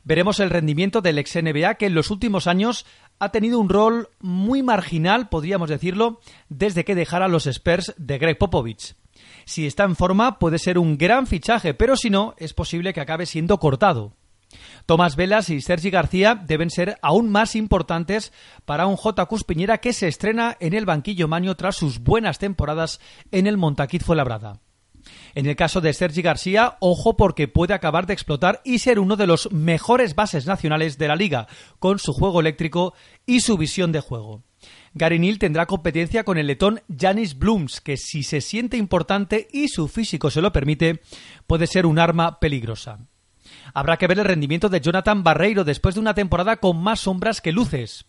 [0.04, 2.86] Veremos el rendimiento del ex NBA que en los últimos años
[3.20, 8.38] ha tenido un rol muy marginal, podríamos decirlo, desde que dejara los Spurs de Greg
[8.38, 8.96] Popovich.
[9.46, 13.02] Si está en forma puede ser un gran fichaje, pero si no, es posible que
[13.02, 14.14] acabe siendo cortado.
[14.86, 18.34] Tomás Velas y Sergi García deben ser aún más importantes
[18.66, 19.26] para un J.
[19.26, 23.00] Cuspiñera que se estrena en el banquillo maño tras sus buenas temporadas
[23.32, 24.60] en el Montaquit Fuenlabrada.
[25.36, 29.16] En el caso de Sergi García, ojo porque puede acabar de explotar y ser uno
[29.16, 31.48] de los mejores bases nacionales de la liga,
[31.80, 32.94] con su juego eléctrico
[33.26, 34.44] y su visión de juego.
[34.94, 39.70] Gary Neal tendrá competencia con el letón Janis Blooms, que si se siente importante y
[39.70, 41.02] su físico se lo permite,
[41.48, 43.00] puede ser un arma peligrosa.
[43.74, 47.42] Habrá que ver el rendimiento de Jonathan Barreiro después de una temporada con más sombras
[47.42, 48.06] que luces.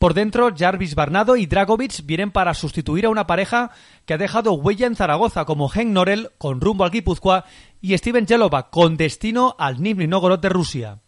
[0.00, 3.70] Por dentro, Jarvis Barnado y Dragovic vienen para sustituir a una pareja
[4.06, 7.44] que ha dejado huella en Zaragoza, como Henk Norel con rumbo al Guipúzcoa
[7.82, 11.00] y Steven Jelova con destino al Nizhny de Rusia.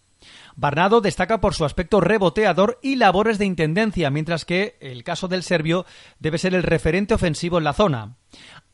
[0.56, 5.42] Barnado destaca por su aspecto reboteador y labores de intendencia, mientras que el caso del
[5.42, 5.86] serbio
[6.18, 8.18] debe ser el referente ofensivo en la zona.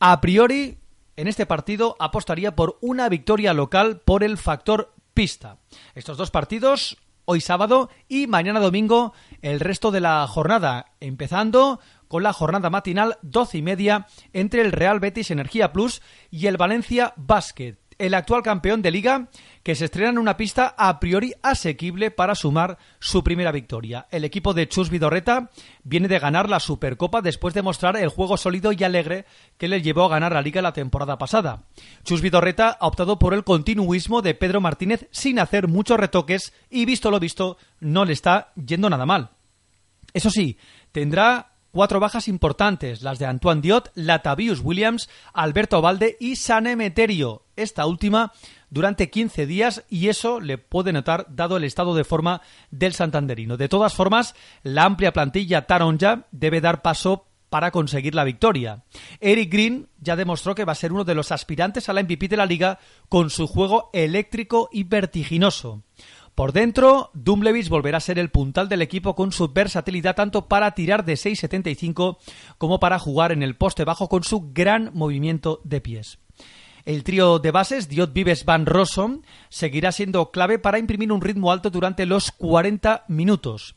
[0.01, 0.79] A priori,
[1.15, 5.59] en este partido apostaría por una victoria local por el factor pista.
[5.95, 6.97] Estos dos partidos
[7.31, 9.13] hoy sábado y mañana domingo
[9.43, 14.71] el resto de la jornada, empezando con la jornada matinal doce y media entre el
[14.71, 19.27] Real Betis Energía Plus y el Valencia Basket el actual campeón de liga,
[19.61, 24.07] que se estrena en una pista a priori asequible para sumar su primera victoria.
[24.09, 25.51] El equipo de Chus Vidorreta
[25.83, 29.25] viene de ganar la Supercopa después de mostrar el juego sólido y alegre
[29.57, 31.63] que le llevó a ganar la liga la temporada pasada.
[32.03, 36.85] Chus Vidorreta ha optado por el continuismo de Pedro Martínez sin hacer muchos retoques y
[36.85, 39.31] visto lo visto no le está yendo nada mal.
[40.13, 40.57] Eso sí,
[40.91, 47.43] tendrá Cuatro bajas importantes, las de Antoine Diot, Latavius Williams, Alberto Valde y San Emeterio,
[47.55, 48.33] esta última
[48.71, 53.55] durante 15 días y eso le puede notar dado el estado de forma del santanderino.
[53.55, 58.83] De todas formas, la amplia plantilla Taronja debe dar paso para conseguir la victoria.
[59.19, 62.27] Eric Green ya demostró que va a ser uno de los aspirantes a la MVP
[62.27, 62.79] de la liga
[63.09, 65.83] con su juego eléctrico y vertiginoso.
[66.39, 70.71] Por dentro, Dumlevich volverá a ser el puntal del equipo con su versatilidad tanto para
[70.71, 72.15] tirar de 6.75
[72.57, 76.19] como para jugar en el poste bajo con su gran movimiento de pies.
[76.85, 81.51] El trío de bases, Diot Vives Van Rossum, seguirá siendo clave para imprimir un ritmo
[81.51, 83.75] alto durante los 40 minutos.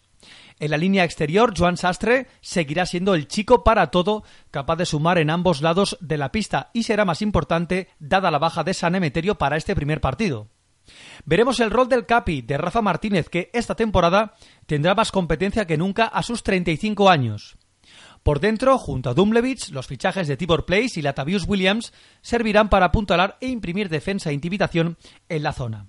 [0.61, 4.23] En la línea exterior, Joan Sastre seguirá siendo el chico para todo,
[4.53, 8.39] capaz de sumar en ambos lados de la pista y será más importante dada la
[8.39, 10.52] baja de San Emeterio para este primer partido.
[11.25, 14.35] Veremos el rol del Capi de Rafa Martínez, que esta temporada
[14.67, 17.57] tendrá más competencia que nunca a sus 35 años.
[18.23, 22.87] Por dentro, junto a Dumlevich, los fichajes de Tibor Place y Latavius Williams servirán para
[22.87, 24.97] apuntalar e imprimir defensa e intimidación
[25.29, 25.89] en la zona.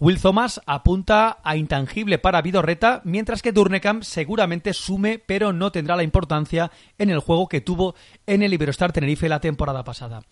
[0.00, 5.96] Will Thomas apunta a intangible para Vidorreta, mientras que Durnekam seguramente sume, pero no tendrá
[5.96, 10.22] la importancia en el juego que tuvo en el Iberostar Tenerife la temporada pasada.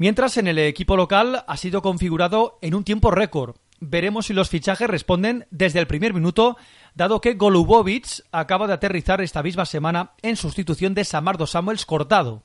[0.00, 3.56] Mientras en el equipo local ha sido configurado en un tiempo récord.
[3.80, 6.56] Veremos si los fichajes responden desde el primer minuto,
[6.94, 12.44] dado que Golubovic acaba de aterrizar esta misma semana en sustitución de Samardo Samuels cortado.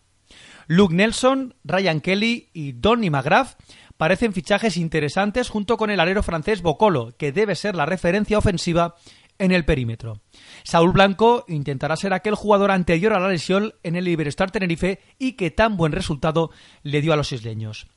[0.65, 3.55] Luke Nelson, Ryan Kelly y Donny McGrath
[3.97, 8.95] parecen fichajes interesantes junto con el alero francés Bocolo, que debe ser la referencia ofensiva
[9.39, 10.21] en el perímetro.
[10.63, 15.33] Saúl Blanco intentará ser aquel jugador anterior a la lesión en el Iberostar Tenerife y
[15.33, 16.51] que tan buen resultado
[16.83, 17.87] le dio a los isleños.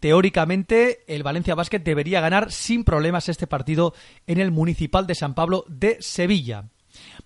[0.00, 3.94] Teóricamente, el Valencia Basket debería ganar sin problemas este partido
[4.26, 6.68] en el Municipal de San Pablo de Sevilla.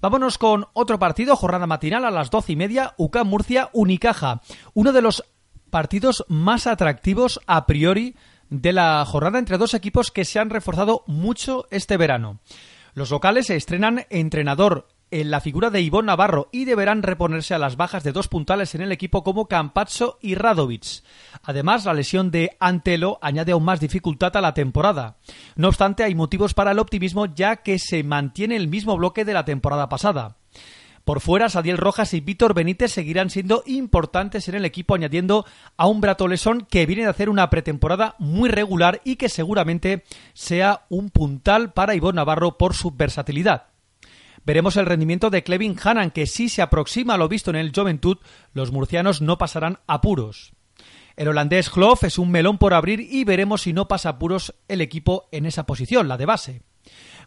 [0.00, 4.42] Vámonos con otro partido, jornada matinal a las doce y media, UCAM Murcia Unicaja.
[4.74, 5.24] Uno de los
[5.70, 8.14] partidos más atractivos a priori
[8.48, 12.40] de la jornada entre dos equipos que se han reforzado mucho este verano.
[12.98, 17.58] Los locales se estrenan entrenador en la figura de Ivón Navarro y deberán reponerse a
[17.61, 21.04] las bajas de dos puntales en el equipo como Campazzo y Radovic.
[21.44, 25.16] Además, la lesión de Antelo añade aún más dificultad a la temporada.
[25.54, 29.34] No obstante, hay motivos para el optimismo ya que se mantiene el mismo bloque de
[29.34, 30.37] la temporada pasada.
[31.08, 35.46] Por fuera, Sadiel Rojas y Víctor Benítez seguirán siendo importantes en el equipo, añadiendo
[35.78, 40.84] a un Bratolesón que viene de hacer una pretemporada muy regular y que seguramente sea
[40.90, 43.68] un puntal para Ivonne Navarro por su versatilidad.
[44.44, 47.72] Veremos el rendimiento de Clevin Hannan, que si se aproxima a lo visto en el
[47.74, 48.18] Juventud,
[48.52, 50.52] los murcianos no pasarán apuros.
[51.16, 54.82] El holandés Kloff es un melón por abrir y veremos si no pasa apuros el
[54.82, 56.67] equipo en esa posición, la de base.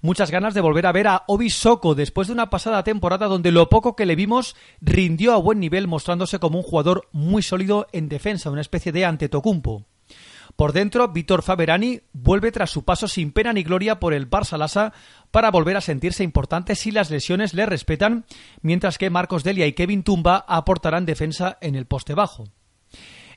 [0.04, 3.52] Muchas ganas de volver a ver a Obi Soko después de una pasada temporada donde
[3.52, 7.88] lo poco que le vimos rindió a buen nivel mostrándose como un jugador muy sólido
[7.92, 9.86] en defensa, una especie de Antetokounmpo.
[10.56, 14.58] Por dentro, Víctor Faberani vuelve tras su paso sin pena ni gloria por el Barça
[14.58, 14.92] Lassa
[15.30, 18.26] para volver a sentirse importante si las lesiones le respetan,
[18.62, 22.46] mientras que Marcos Delia y Kevin Tumba aportarán defensa en el poste bajo.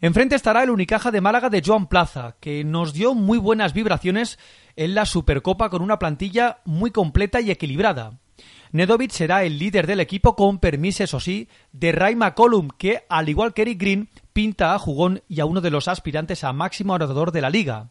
[0.01, 4.39] Enfrente estará el Unicaja de Málaga de Joan Plaza, que nos dio muy buenas vibraciones
[4.77, 8.19] en la Supercopa con una plantilla muy completa y equilibrada.
[8.73, 13.29] Nedovic será el líder del equipo con permiso, eso sí, de Ray McCollum, que, al
[13.29, 16.95] igual que Eric Green, pinta a Jugón y a uno de los aspirantes a máximo
[16.95, 17.89] anotador de la liga.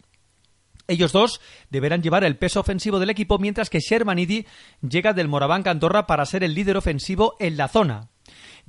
[0.88, 4.46] Ellos dos deberán llevar el peso ofensivo del equipo, mientras que Shermanidi
[4.82, 8.10] llega del Moraván Andorra para ser el líder ofensivo en la zona.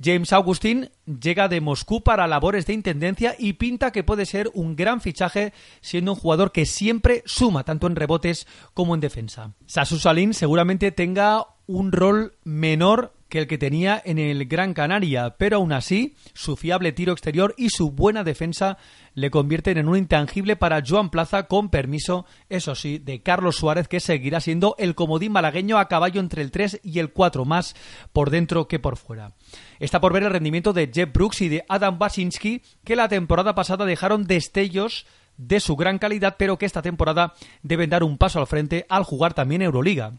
[0.01, 4.75] James Augustin llega de Moscú para labores de intendencia y pinta que puede ser un
[4.75, 9.53] gran fichaje, siendo un jugador que siempre suma tanto en rebotes como en defensa.
[9.65, 15.35] Sasu Salin seguramente tenga un rol menor que el que tenía en el Gran Canaria,
[15.37, 18.77] pero aún así su fiable tiro exterior y su buena defensa
[19.13, 23.87] le convierten en un intangible para Joan Plaza con permiso, eso sí, de Carlos Suárez
[23.87, 27.75] que seguirá siendo el comodín malagueño a caballo entre el 3 y el 4 más
[28.13, 29.33] por dentro que por fuera.
[29.79, 33.55] Está por ver el rendimiento de Jeff Brooks y de Adam Basinski que la temporada
[33.55, 35.05] pasada dejaron destellos
[35.37, 39.03] de su gran calidad pero que esta temporada deben dar un paso al frente al
[39.03, 40.13] jugar también Euroliga.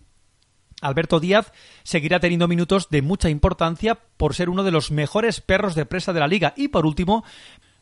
[0.86, 5.74] Alberto Díaz seguirá teniendo minutos de mucha importancia por ser uno de los mejores perros
[5.74, 6.54] de presa de la liga.
[6.56, 7.24] Y por último,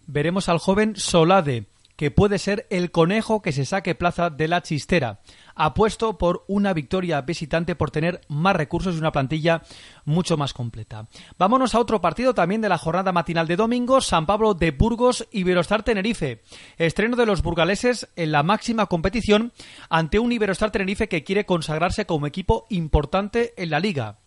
[0.07, 4.63] veremos al joven Solade, que puede ser el conejo que se saque plaza de la
[4.63, 5.21] chistera.
[5.55, 9.63] Apuesto por una victoria visitante por tener más recursos y una plantilla
[10.05, 11.09] mucho más completa.
[11.39, 15.29] Vámonos a otro partido también de la jornada matinal de domingo, San Pablo de Burgos
[15.31, 16.43] y Iberostar Tenerife.
[16.77, 19.53] Estreno de los burgaleses en la máxima competición
[19.89, 24.24] ante un Iberostar Tenerife que quiere consagrarse como equipo importante en la liga.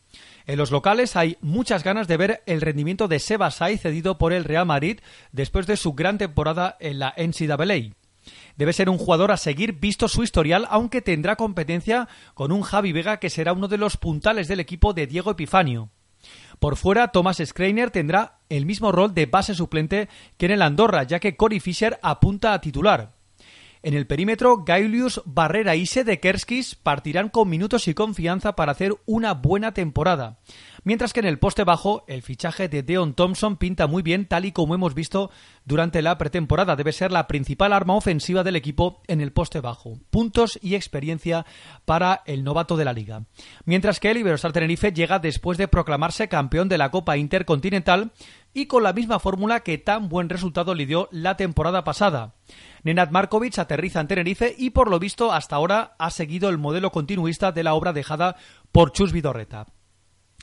[0.47, 4.45] En los locales hay muchas ganas de ver el rendimiento de Sebasai cedido por el
[4.45, 5.01] Real Madrid
[5.33, 7.93] después de su gran temporada en la NCAA.
[8.55, 12.93] Debe ser un jugador a seguir visto su historial, aunque tendrá competencia con un Javi
[12.93, 15.89] Vega que será uno de los puntales del equipo de Diego Epifanio.
[16.59, 21.03] Por fuera, Thomas Schreiner tendrá el mismo rol de base suplente que en el Andorra,
[21.03, 23.16] ya que Cory Fisher apunta a titular.
[23.87, 29.33] En el perímetro, Gailius, Barrera y Sedekerskis partirán con minutos y confianza para hacer una
[29.33, 30.39] buena temporada.
[30.83, 34.43] Mientras que en el poste bajo, el fichaje de Deon Thompson pinta muy bien, tal
[34.43, 35.31] y como hemos visto
[35.63, 36.75] durante la pretemporada.
[36.75, 39.97] Debe ser la principal arma ofensiva del equipo en el poste bajo.
[40.09, 41.45] Puntos y experiencia
[41.85, 43.23] para el novato de la liga.
[43.63, 48.11] Mientras que el Iberostar Tenerife llega después de proclamarse campeón de la Copa Intercontinental
[48.53, 52.33] y con la misma fórmula que tan buen resultado le dio la temporada pasada.
[52.83, 56.91] Nenad Markovic aterriza en Tenerife y por lo visto hasta ahora ha seguido el modelo
[56.91, 58.35] continuista de la obra dejada
[58.71, 59.67] por Chus Vidorreta.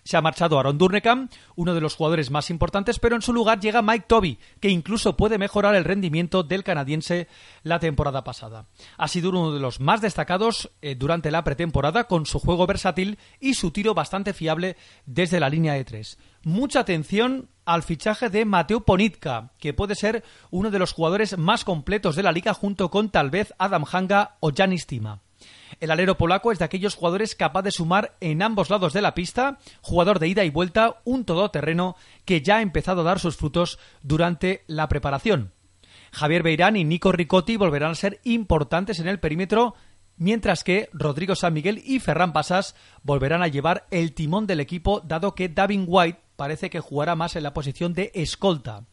[0.04, 3.58] Se ha marchado Aaron Durnekam, uno de los jugadores más importantes, pero en su lugar
[3.58, 7.26] llega Mike Toby, que incluso puede mejorar el rendimiento del canadiense
[7.62, 8.66] la temporada pasada.
[8.98, 13.18] Ha sido uno de los más destacados eh, durante la pretemporada con su juego versátil
[13.40, 14.76] y su tiro bastante fiable
[15.06, 16.18] desde la línea de tres.
[16.42, 21.64] Mucha atención al fichaje de Mateo Ponitka, que puede ser uno de los jugadores más
[21.64, 25.23] completos de la liga junto con tal vez Adam Hanga o Janis Tima.
[25.80, 29.14] El alero polaco es de aquellos jugadores capaz de sumar en ambos lados de la
[29.14, 33.36] pista, jugador de ida y vuelta, un todoterreno que ya ha empezado a dar sus
[33.36, 35.52] frutos durante la preparación.
[36.12, 39.74] Javier Beirán y Nico Ricotti volverán a ser importantes en el perímetro,
[40.16, 45.00] mientras que Rodrigo San Miguel y Ferran Pasas volverán a llevar el timón del equipo,
[45.00, 48.84] dado que Davin White parece que jugará más en la posición de escolta.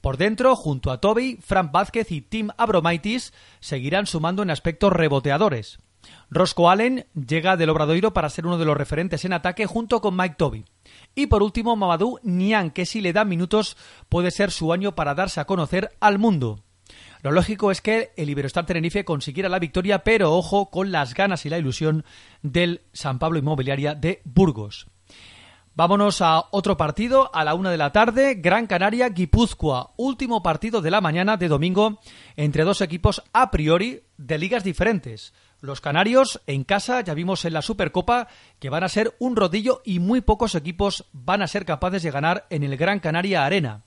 [0.00, 5.78] Por dentro, junto a Toby, Frank Vázquez y Tim Abromaitis seguirán sumando en aspectos reboteadores.
[6.30, 10.16] Roscoe Allen llega del Obradoiro para ser uno de los referentes en ataque junto con
[10.16, 10.64] Mike Toby.
[11.14, 13.76] Y por último, Mamadou Nian, que si le da minutos
[14.08, 16.62] puede ser su año para darse a conocer al mundo.
[17.22, 21.44] Lo lógico es que el Iberostar Tenerife consiguiera la victoria, pero ojo con las ganas
[21.44, 22.04] y la ilusión
[22.42, 24.86] del San Pablo Inmobiliaria de Burgos.
[25.80, 30.82] Vámonos a otro partido a la una de la tarde, Gran Canaria Guipúzcoa, último partido
[30.82, 32.00] de la mañana de domingo
[32.36, 35.32] entre dos equipos a priori de ligas diferentes.
[35.62, 38.28] Los canarios en casa, ya vimos en la Supercopa,
[38.58, 42.10] que van a ser un rodillo y muy pocos equipos van a ser capaces de
[42.10, 43.84] ganar en el Gran Canaria Arena.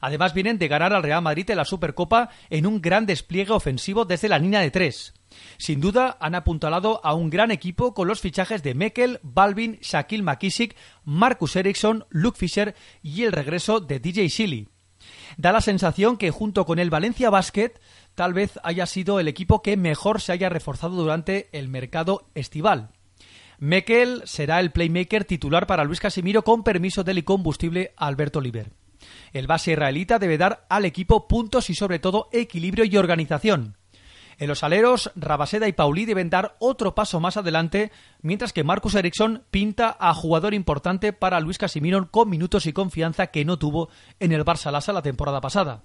[0.00, 4.04] Además vienen de ganar al Real Madrid en la Supercopa en un gran despliegue ofensivo
[4.04, 5.12] desde la línea de tres.
[5.58, 10.22] Sin duda han apuntalado a un gran equipo con los fichajes de Mekel, Balvin, Shaquille
[10.22, 14.68] McKissick, Marcus Ericsson, Luke Fisher y el regreso de DJ Shilly.
[15.36, 17.72] Da la sensación que junto con el Valencia Basket
[18.14, 22.90] tal vez haya sido el equipo que mejor se haya reforzado durante el mercado estival.
[23.58, 28.72] Mekel será el playmaker titular para Luis Casimiro con permiso del combustible Alberto Oliver.
[29.32, 33.76] El base israelita debe dar al equipo puntos y sobre todo equilibrio y organización.
[34.42, 38.96] En los aleros, Rabaseda y Pauli deben dar otro paso más adelante, mientras que Marcus
[38.96, 43.88] Eriksson pinta a jugador importante para Luis Casimiro con minutos y confianza que no tuvo
[44.18, 45.82] en el Barça Lassa la temporada pasada.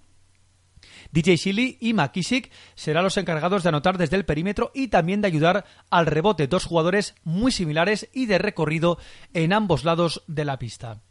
[1.12, 5.28] DJ Shilly y McKissick serán los encargados de anotar desde el perímetro y también de
[5.28, 8.97] ayudar al rebote, dos jugadores muy similares y de recorrido
[9.36, 11.03] en ambos lados de la pista.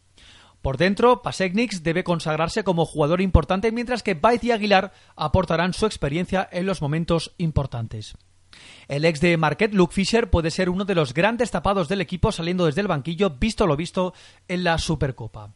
[0.66, 5.86] Por dentro, Pasecniks debe consagrarse como jugador importante, mientras que Baez y Aguilar aportarán su
[5.86, 8.16] experiencia en los momentos importantes.
[8.88, 12.32] El ex de Marquette, Luke Fisher, puede ser uno de los grandes tapados del equipo
[12.32, 14.12] saliendo desde el banquillo, visto lo visto
[14.48, 15.54] en la Supercopa.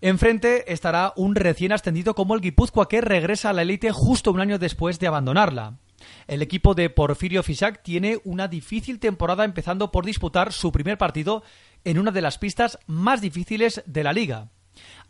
[0.00, 4.40] Enfrente estará un recién ascendido como el Guipúzcoa que regresa a la élite justo un
[4.40, 5.78] año después de abandonarla.
[6.26, 11.42] El equipo de Porfirio Fisac tiene una difícil temporada empezando por disputar su primer partido
[11.84, 14.50] en una de las pistas más difíciles de la liga.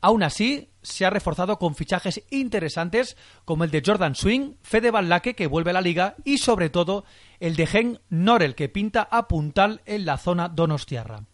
[0.01, 5.11] Aún así, se ha reforzado con fichajes interesantes como el de Jordan Swing, Fede Van
[5.21, 7.05] que vuelve a la liga y sobre todo
[7.39, 11.25] el de Gen Norel que pinta a puntal en la zona donostiarra.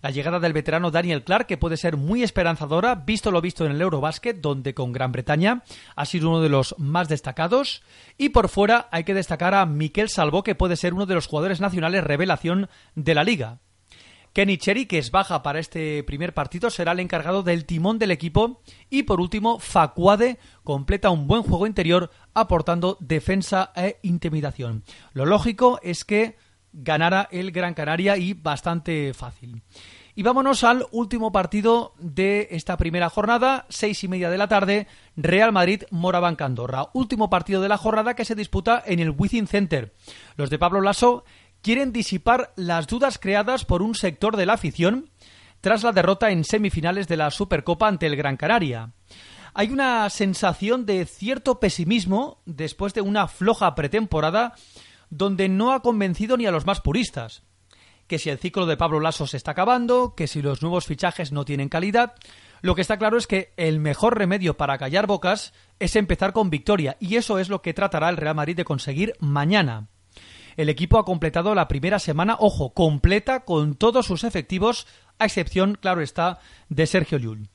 [0.00, 3.72] La llegada del veterano Daniel Clark, que puede ser muy esperanzadora, visto lo visto en
[3.72, 5.62] el Eurobasket, donde con Gran Bretaña
[5.94, 7.82] ha sido uno de los más destacados.
[8.16, 11.26] Y por fuera hay que destacar a Miquel Salvo, que puede ser uno de los
[11.26, 13.60] jugadores nacionales revelación de la liga.
[14.34, 18.10] Kenny Cherry, que es baja para este primer partido, será el encargado del timón del
[18.10, 18.60] equipo.
[18.90, 24.82] Y por último, Facuade completa un buen juego interior, aportando defensa e intimidación.
[25.12, 26.36] Lo lógico es que
[26.72, 29.62] ganara el Gran Canaria y bastante fácil.
[30.16, 34.86] Y vámonos al último partido de esta primera jornada, seis y media de la tarde,
[35.16, 36.88] Real Madrid Moraván Andorra.
[36.92, 39.92] Último partido de la jornada que se disputa en el Within Center.
[40.36, 41.24] Los de Pablo Lasso
[41.64, 45.08] quieren disipar las dudas creadas por un sector de la afición
[45.62, 48.92] tras la derrota en semifinales de la Supercopa ante el Gran Canaria.
[49.54, 54.52] Hay una sensación de cierto pesimismo después de una floja pretemporada
[55.08, 57.44] donde no ha convencido ni a los más puristas
[58.06, 61.32] que si el ciclo de Pablo Lasso se está acabando, que si los nuevos fichajes
[61.32, 62.12] no tienen calidad.
[62.60, 66.50] Lo que está claro es que el mejor remedio para callar bocas es empezar con
[66.50, 69.88] victoria, y eso es lo que tratará el Real Madrid de conseguir mañana.
[70.56, 74.86] El equipo ha completado la primera semana, ojo, completa con todos sus efectivos,
[75.18, 76.38] a excepción, claro está,
[76.68, 77.48] de Sergio Llull.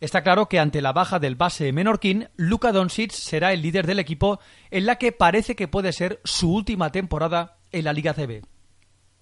[0.00, 3.98] Está claro que ante la baja del base menorquín, Luka Doncic será el líder del
[3.98, 4.40] equipo
[4.70, 8.42] en la que parece que puede ser su última temporada en la Liga CB.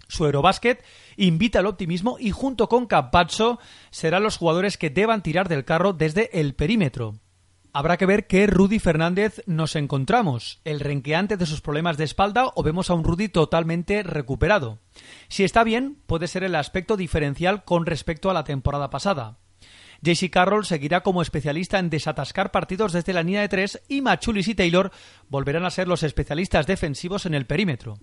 [0.08, 0.84] Su Eurobasket
[1.16, 3.58] invita al optimismo y junto con Campazzo
[3.90, 7.14] serán los jugadores que deban tirar del carro desde el perímetro.
[7.76, 12.52] Habrá que ver qué Rudy Fernández nos encontramos, el renqueante de sus problemas de espalda
[12.54, 14.78] o vemos a un Rudy totalmente recuperado.
[15.26, 19.38] Si está bien, puede ser el aspecto diferencial con respecto a la temporada pasada.
[20.02, 24.46] JC Carroll seguirá como especialista en desatascar partidos desde la línea de tres y Machulis
[24.46, 24.92] y Taylor
[25.28, 27.98] volverán a ser los especialistas defensivos en el perímetro.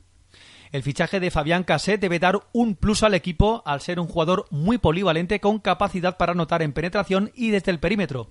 [0.73, 4.45] El fichaje de Fabián Cassé debe dar un plus al equipo al ser un jugador
[4.51, 8.29] muy polivalente con capacidad para anotar en penetración y desde el perímetro,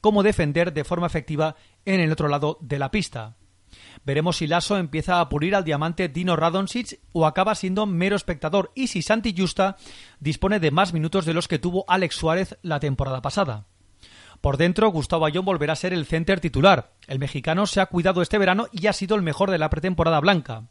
[0.00, 3.36] como defender de forma efectiva en el otro lado de la pista.
[4.04, 8.72] Veremos si Lasso empieza a pulir al diamante Dino Radonjic o acaba siendo mero espectador
[8.74, 9.76] y si Santi Justa
[10.18, 13.66] dispone de más minutos de los que tuvo Alex Suárez la temporada pasada.
[14.40, 16.92] Por dentro, Gustavo Ayón volverá a ser el center titular.
[17.06, 20.18] El mexicano se ha cuidado este verano y ha sido el mejor de la pretemporada
[20.18, 20.64] blanca.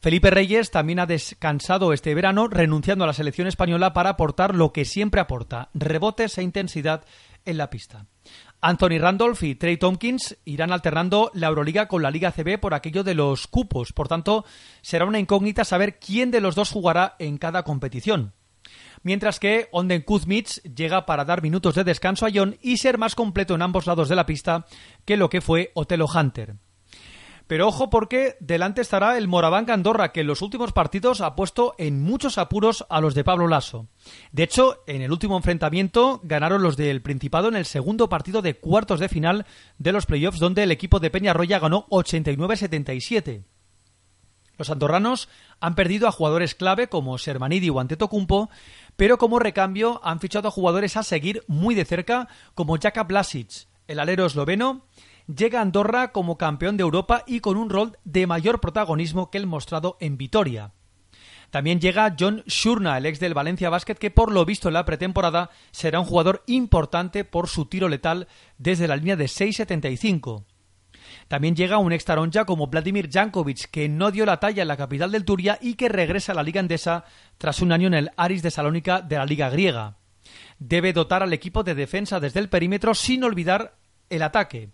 [0.00, 4.72] Felipe Reyes también ha descansado este verano, renunciando a la selección española para aportar lo
[4.72, 7.04] que siempre aporta, rebotes e intensidad
[7.44, 8.06] en la pista.
[8.60, 13.02] Anthony Randolph y Trey Tompkins irán alternando la Euroliga con la Liga CB por aquello
[13.04, 13.92] de los cupos.
[13.92, 14.44] Por tanto,
[14.82, 18.34] será una incógnita saber quién de los dos jugará en cada competición.
[19.02, 23.14] Mientras que Onden Kuzmich llega para dar minutos de descanso a John y ser más
[23.14, 24.66] completo en ambos lados de la pista
[25.06, 26.56] que lo que fue Otelo Hunter.
[27.50, 31.74] Pero ojo porque delante estará el Moraván Andorra, que en los últimos partidos ha puesto
[31.78, 33.88] en muchos apuros a los de Pablo Lasso.
[34.30, 38.54] De hecho, en el último enfrentamiento ganaron los del Principado en el segundo partido de
[38.54, 39.46] cuartos de final
[39.78, 43.42] de los playoffs, donde el equipo de Peñarroya ganó 89-77.
[44.56, 45.28] Los andorranos
[45.58, 48.48] han perdido a jugadores clave como Sermanidi o Antetokounmpo,
[48.94, 53.66] pero como recambio han fichado a jugadores a seguir muy de cerca como Jaka Blasic,
[53.88, 54.84] el alero esloveno,
[55.36, 59.46] llega Andorra como campeón de Europa y con un rol de mayor protagonismo que el
[59.46, 60.72] mostrado en Vitoria.
[61.50, 64.84] También llega John Shurna, el ex del Valencia Basket, que por lo visto en la
[64.84, 68.28] pretemporada será un jugador importante por su tiro letal
[68.58, 70.44] desde la línea de 6.75.
[71.26, 75.10] También llega un extaronja como Vladimir Jankovic, que no dio la talla en la capital
[75.10, 77.04] del Turia y que regresa a la Liga Endesa
[77.36, 79.96] tras un año en el Aris de Salónica de la Liga griega.
[80.60, 83.76] Debe dotar al equipo de defensa desde el perímetro sin olvidar
[84.08, 84.70] el ataque.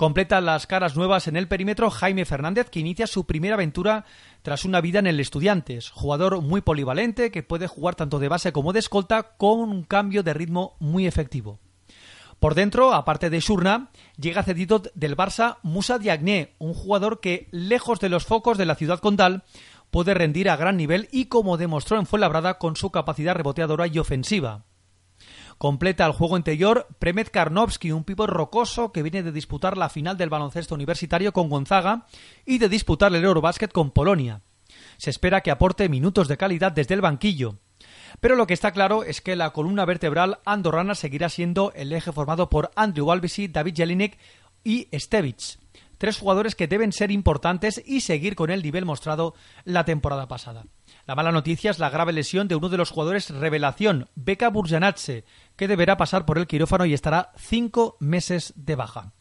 [0.00, 4.06] Completa las caras nuevas en el perímetro Jaime Fernández, que inicia su primera aventura
[4.40, 5.90] tras una vida en el Estudiantes.
[5.90, 10.22] Jugador muy polivalente que puede jugar tanto de base como de escolta con un cambio
[10.22, 11.58] de ritmo muy efectivo.
[12.38, 18.00] Por dentro, aparte de Shurna, llega cedido del Barça Musa Diagné, un jugador que, lejos
[18.00, 19.44] de los focos de la ciudad condal,
[19.90, 23.98] puede rendir a gran nivel y como demostró en Fuenlabrada con su capacidad reboteadora y
[23.98, 24.64] ofensiva.
[25.60, 30.16] Completa el juego interior Premet Karnovsky, un pivo rocoso que viene de disputar la final
[30.16, 32.06] del baloncesto universitario con Gonzaga
[32.46, 34.40] y de disputar el Eurobásquet con Polonia.
[34.96, 37.58] Se espera que aporte minutos de calidad desde el banquillo.
[38.20, 42.10] Pero lo que está claro es que la columna vertebral andorrana seguirá siendo el eje
[42.10, 44.16] formado por Andrew Albisi, David Jelinek
[44.64, 45.58] y Stevich.
[45.98, 49.34] Tres jugadores que deben ser importantes y seguir con el nivel mostrado
[49.64, 50.64] la temporada pasada.
[51.06, 55.24] La mala noticia es la grave lesión de uno de los jugadores revelación, Beka Burjanatse,
[55.56, 59.12] que deberá pasar por el quirófano y estará cinco meses de baja.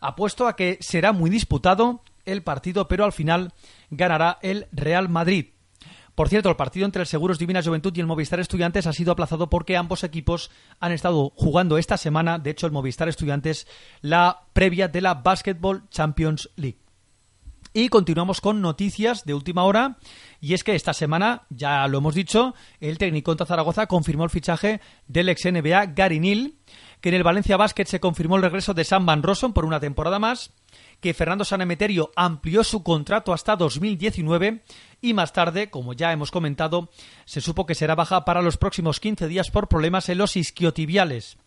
[0.00, 3.52] Apuesto a que será muy disputado el partido, pero al final
[3.90, 5.50] ganará el Real Madrid.
[6.14, 9.12] Por cierto, el partido entre el Seguros Divina Juventud y el Movistar Estudiantes ha sido
[9.12, 13.66] aplazado porque ambos equipos han estado jugando esta semana, de hecho el Movistar Estudiantes,
[14.02, 16.79] la previa de la Basketball Champions League.
[17.72, 19.96] Y continuamos con noticias de última hora.
[20.40, 24.30] Y es que esta semana, ya lo hemos dicho, el técnico de Zaragoza confirmó el
[24.30, 26.54] fichaje del ex NBA Gary Neal,
[27.00, 29.78] que en el Valencia Basket se confirmó el regreso de Sam Van Rossum por una
[29.78, 30.52] temporada más,
[31.00, 34.62] que Fernando Sanemeterio amplió su contrato hasta 2019
[35.00, 36.90] y más tarde, como ya hemos comentado,
[37.24, 41.38] se supo que será baja para los próximos 15 días por problemas en los isquiotibiales.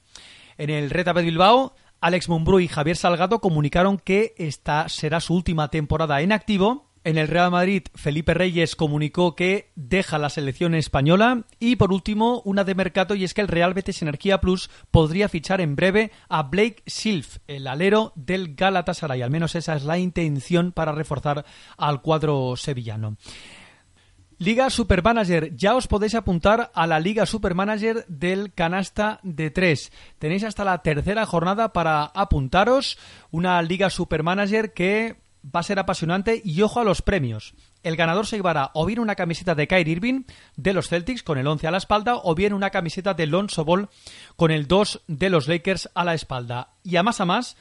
[0.58, 5.70] En el Reta Bilbao, Alex Mumbrú y Javier Salgado comunicaron que esta será su última
[5.70, 11.43] temporada en activo en el Real Madrid, Felipe Reyes comunicó que deja la selección española.
[11.60, 15.28] Y por último, una de mercado, y es que el Real Betis Energía Plus podría
[15.28, 19.22] fichar en breve a Blake Silf, el alero del Galatasaray.
[19.22, 21.43] Al menos esa es la intención para reforzar
[21.78, 23.18] al cuadro sevillano.
[24.38, 29.92] Liga Supermanager, ya os podéis apuntar a la Liga Supermanager del canasta de 3.
[30.20, 32.98] Tenéis hasta la tercera jornada para apuntaros.
[33.32, 37.54] Una Liga Supermanager que va a ser apasionante y ojo a los premios.
[37.84, 40.24] El ganador se llevará o bien una camiseta de Kyrie Irving
[40.56, 43.66] de los Celtics con el 11 a la espalda o bien una camiseta de Lonzo
[43.66, 43.90] Ball
[44.36, 46.76] con el 2 de los Lakers a la espalda.
[46.84, 47.58] Y a más a más,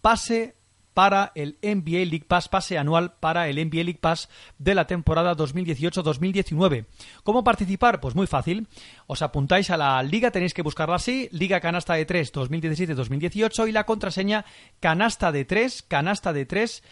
[0.00, 0.56] pase
[0.94, 4.28] para el NBA League Pass, pase anual para el NBA League Pass
[4.58, 6.86] de la temporada 2018-2019.
[7.24, 8.00] ¿Cómo participar?
[8.00, 8.68] Pues muy fácil.
[9.06, 13.72] Os apuntáis a la liga, tenéis que buscarla así, Liga Canasta de 3 2017-2018 y
[13.72, 14.44] la contraseña
[14.80, 16.82] canasta de 3, canasta de 3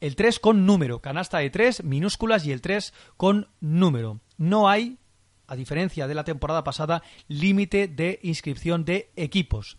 [0.00, 4.20] el 3 con número, canasta de 3 minúsculas y el 3 con número.
[4.38, 4.98] No hay,
[5.46, 9.76] a diferencia de la temporada pasada, límite de inscripción de equipos.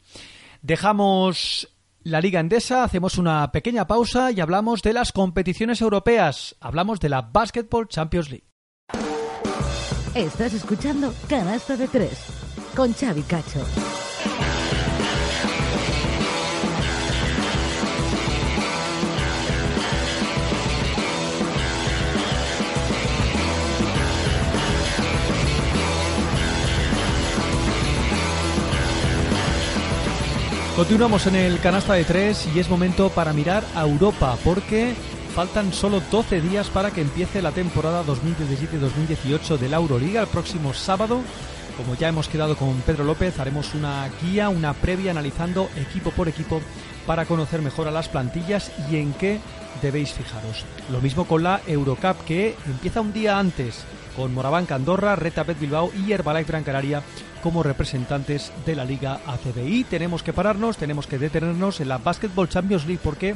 [0.62, 1.70] Dejamos
[2.04, 6.56] la Liga Endesa, hacemos una pequeña pausa y hablamos de las competiciones europeas.
[6.60, 8.48] Hablamos de la Basketball Champions League.
[10.16, 12.10] Estás escuchando Canasta de 3
[12.76, 13.66] con Xavi Cacho.
[30.82, 34.96] Continuamos en el canasta de tres y es momento para mirar a Europa porque
[35.36, 40.74] faltan solo 12 días para que empiece la temporada 2017-2018 de la Euroliga el próximo
[40.74, 41.22] sábado.
[41.78, 46.28] Como ya hemos quedado con Pedro López, haremos una guía, una previa analizando equipo por
[46.28, 46.60] equipo
[47.06, 49.40] para conocer mejor a las plantillas y en qué
[49.84, 50.66] debéis fijaros.
[50.92, 53.84] Lo mismo con la Eurocup que empieza un día antes
[54.18, 57.04] con Morabanca Andorra, Retapet Bilbao y Herbalife Gran Canaria
[57.42, 59.84] como representantes de la Liga ACBI.
[59.86, 63.36] Tenemos que pararnos, tenemos que detenernos en la Basketball Champions League porque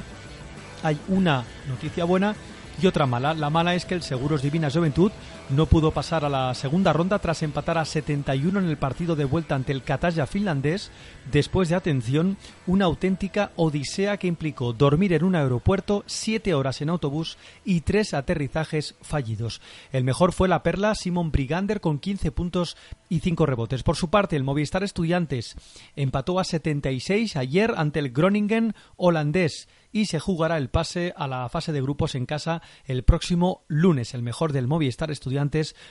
[0.84, 2.36] hay una noticia buena
[2.82, 3.34] y otra mala.
[3.34, 5.12] La mala es que el Seguros Divina Juventud
[5.50, 9.26] no pudo pasar a la segunda ronda tras empatar a 71 en el partido de
[9.26, 10.90] vuelta ante el Kataya finlandés,
[11.32, 16.90] después de, atención, una auténtica odisea que implicó dormir en un aeropuerto, siete horas en
[16.90, 19.62] autobús y tres aterrizajes fallidos.
[19.92, 22.76] El mejor fue la perla Simon Brigander con 15 puntos
[23.08, 23.84] y 5 rebotes.
[23.84, 25.56] Por su parte, el Movistar Estudiantes
[25.96, 31.48] empató a 76 ayer ante el Groningen holandés y se jugará el pase a la
[31.48, 34.14] fase de grupos en casa el próximo lunes.
[34.14, 35.35] El mejor del Movistar Estudiantes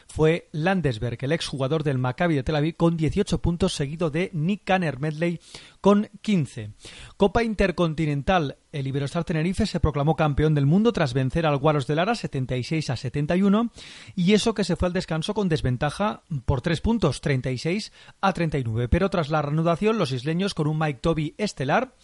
[0.07, 4.65] fue Landesberg, el exjugador del Maccabi de Tel Aviv, con 18 puntos, seguido de Nick
[4.65, 5.41] Canner Medley
[5.81, 6.71] con 15.
[7.17, 8.59] Copa Intercontinental.
[8.73, 12.91] El Iberostar Tenerife se proclamó campeón del mundo tras vencer al Guaros de Lara 76
[12.91, 13.71] a 71
[14.17, 18.89] y eso que se fue al descanso con desventaja por 3 puntos, 36 a 39.
[18.89, 21.95] Pero tras la reanudación, los isleños con un Mike Toby estelar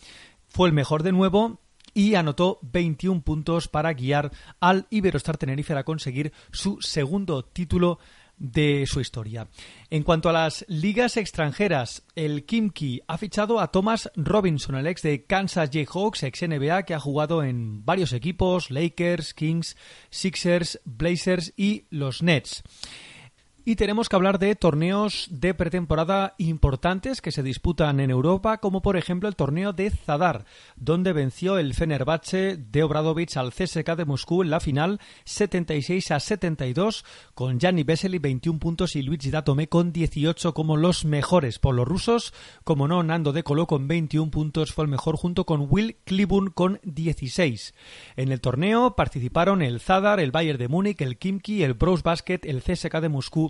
[0.48, 1.60] fue el mejor de nuevo
[1.94, 4.30] y anotó 21 puntos para guiar
[4.60, 7.98] al Iberostar Tenerife a conseguir su segundo título
[8.40, 9.48] de su historia.
[9.90, 15.02] En cuanto a las ligas extranjeras, el Kimki ha fichado a Thomas Robinson, el ex
[15.02, 19.76] de Kansas Jayhawks, ex NBA, que ha jugado en varios equipos, Lakers, Kings,
[20.08, 22.62] Sixers, Blazers y los Nets.
[23.62, 28.80] Y tenemos que hablar de torneos de pretemporada importantes que se disputan en Europa, como
[28.80, 30.46] por ejemplo el torneo de Zadar,
[30.76, 36.20] donde venció el Fenerbahce de Obradovic al CSK de Moscú en la final 76 a
[36.20, 37.04] 72,
[37.34, 41.86] con Gianni Vesely 21 puntos y Luigi Datome con 18 como los mejores por los
[41.86, 42.32] rusos.
[42.64, 46.50] Como no, Nando De Colo con 21 puntos fue el mejor junto con Will Cleburne
[46.54, 47.74] con 16.
[48.16, 52.40] En el torneo participaron el Zadar, el Bayern de Múnich, el Kimki, el Bros Basket,
[52.44, 53.49] el CSK de Moscú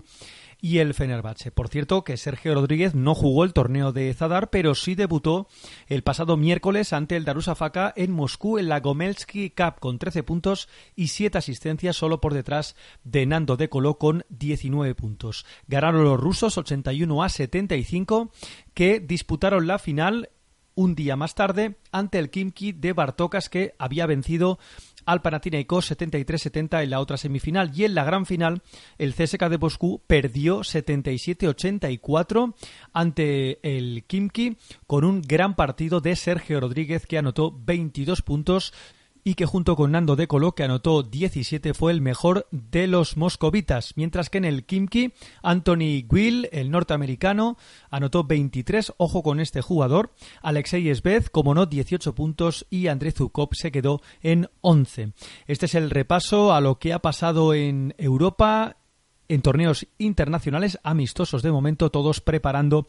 [0.61, 1.51] y el Fenerbahce.
[1.51, 5.49] Por cierto, que Sergio Rodríguez no jugó el torneo de Zadar, pero sí debutó
[5.87, 10.69] el pasado miércoles ante el Darussafaka en Moscú en la Gomelsky Cup con 13 puntos
[10.95, 15.47] y 7 asistencias solo por detrás de Nando de Colo con 19 puntos.
[15.67, 18.31] Ganaron los rusos 81 a 75
[18.75, 20.31] que disputaron la final
[20.75, 24.59] un día más tarde ante el Kimki de Bartokas que había vencido
[25.07, 27.71] al Panathinaikos 73-70 en la otra semifinal.
[27.75, 28.63] Y en la gran final
[28.99, 32.55] el CSK de Moscú perdió 77-84
[32.93, 38.73] ante el Kimki con un gran partido de Sergio Rodríguez que anotó 22 puntos
[39.25, 43.17] y que junto con Nando De Colo, que anotó 17, fue el mejor de los
[43.17, 45.13] moscovitas, mientras que en el Kimki,
[45.43, 47.57] Anthony Will, el norteamericano,
[47.91, 50.13] anotó 23, ojo con este jugador,
[50.43, 55.13] Alexei Esbez, como no, 18 puntos y André Zukov se quedó en 11.
[55.47, 58.77] Este es el repaso a lo que ha pasado en Europa
[59.31, 62.89] en torneos internacionales amistosos de momento, todos preparando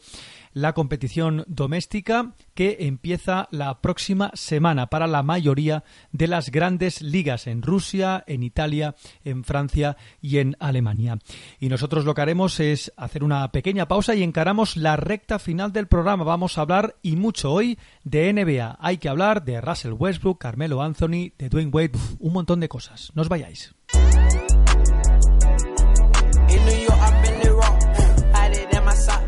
[0.52, 7.46] la competición doméstica que empieza la próxima semana para la mayoría de las grandes ligas
[7.46, 11.18] en Rusia, en Italia, en Francia y en Alemania.
[11.60, 15.72] Y nosotros lo que haremos es hacer una pequeña pausa y encaramos la recta final
[15.72, 16.24] del programa.
[16.24, 18.78] Vamos a hablar y mucho hoy de NBA.
[18.80, 23.12] Hay que hablar de Russell Westbrook, Carmelo Anthony, de Dwayne Wade, un montón de cosas.
[23.14, 23.72] No os vayáis.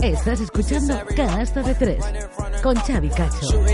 [0.05, 2.05] Estás escuchando Canasta de Tres
[2.63, 3.65] con Xavi Cacho.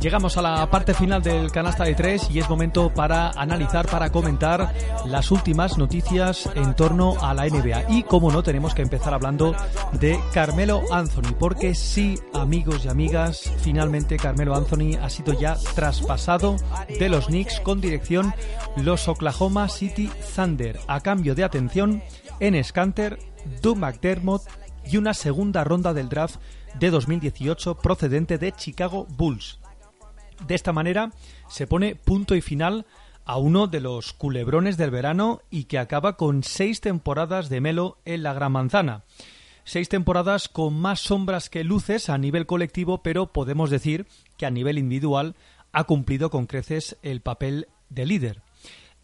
[0.00, 4.10] Llegamos a la parte final del canasta de tres y es momento para analizar, para
[4.10, 4.72] comentar
[5.06, 7.90] las últimas noticias en torno a la NBA.
[7.90, 9.56] Y como no, tenemos que empezar hablando
[9.92, 16.54] de Carmelo Anthony, porque sí, amigos y amigas, finalmente Carmelo Anthony ha sido ya traspasado
[16.96, 18.32] de los Knicks con dirección
[18.76, 22.04] los Oklahoma City Thunder, a cambio de atención
[22.38, 23.18] en Scanter,
[23.62, 24.42] Doug McDermott
[24.86, 26.36] y una segunda ronda del draft
[26.78, 29.58] de 2018 procedente de Chicago Bulls.
[30.46, 31.12] De esta manera
[31.48, 32.86] se pone punto y final
[33.24, 37.98] a uno de los culebrones del verano y que acaba con seis temporadas de Melo
[38.04, 39.04] en la Gran Manzana.
[39.64, 44.06] Seis temporadas con más sombras que luces a nivel colectivo, pero podemos decir
[44.38, 45.36] que a nivel individual
[45.72, 48.42] ha cumplido con creces el papel de líder.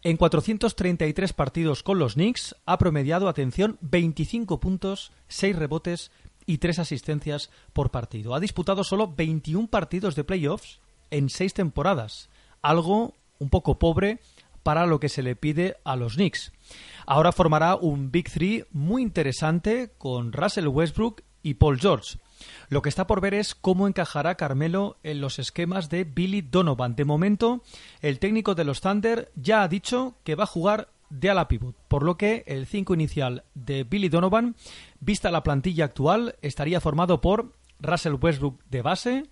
[0.01, 6.11] En 433 partidos con los Knicks ha promediado, atención, 25 puntos, 6 rebotes
[6.47, 8.33] y 3 asistencias por partido.
[8.33, 10.79] Ha disputado solo 21 partidos de playoffs
[11.11, 12.29] en seis temporadas,
[12.61, 14.19] algo un poco pobre
[14.63, 16.51] para lo que se le pide a los Knicks.
[17.05, 22.17] Ahora formará un Big Three muy interesante con Russell Westbrook y Paul George.
[22.69, 26.95] Lo que está por ver es cómo encajará Carmelo en los esquemas de Billy Donovan.
[26.95, 27.61] De momento,
[28.01, 31.75] el técnico de los Thunder ya ha dicho que va a jugar de ala pivot,
[31.87, 34.55] por lo que el 5 inicial de Billy Donovan,
[34.99, 39.23] vista la plantilla actual, estaría formado por Russell Westbrook de base,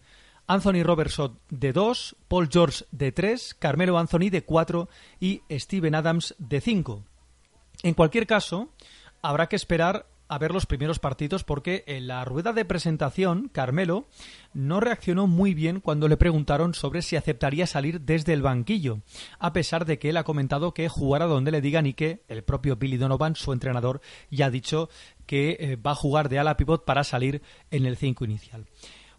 [0.48, 4.90] Anthony Robertson de 2, Paul George de 3, Carmelo Anthony de 4
[5.20, 7.04] y Steven Adams de 5.
[7.84, 8.70] En cualquier caso,
[9.22, 14.08] habrá que esperar a ver los primeros partidos porque en la rueda de presentación Carmelo
[14.54, 19.00] no reaccionó muy bien cuando le preguntaron sobre si aceptaría salir desde el banquillo,
[19.38, 22.44] a pesar de que él ha comentado que jugará donde le digan y que el
[22.44, 24.90] propio Billy Donovan, su entrenador, ya ha dicho
[25.26, 28.66] que eh, va a jugar de ala pivot para salir en el 5 inicial.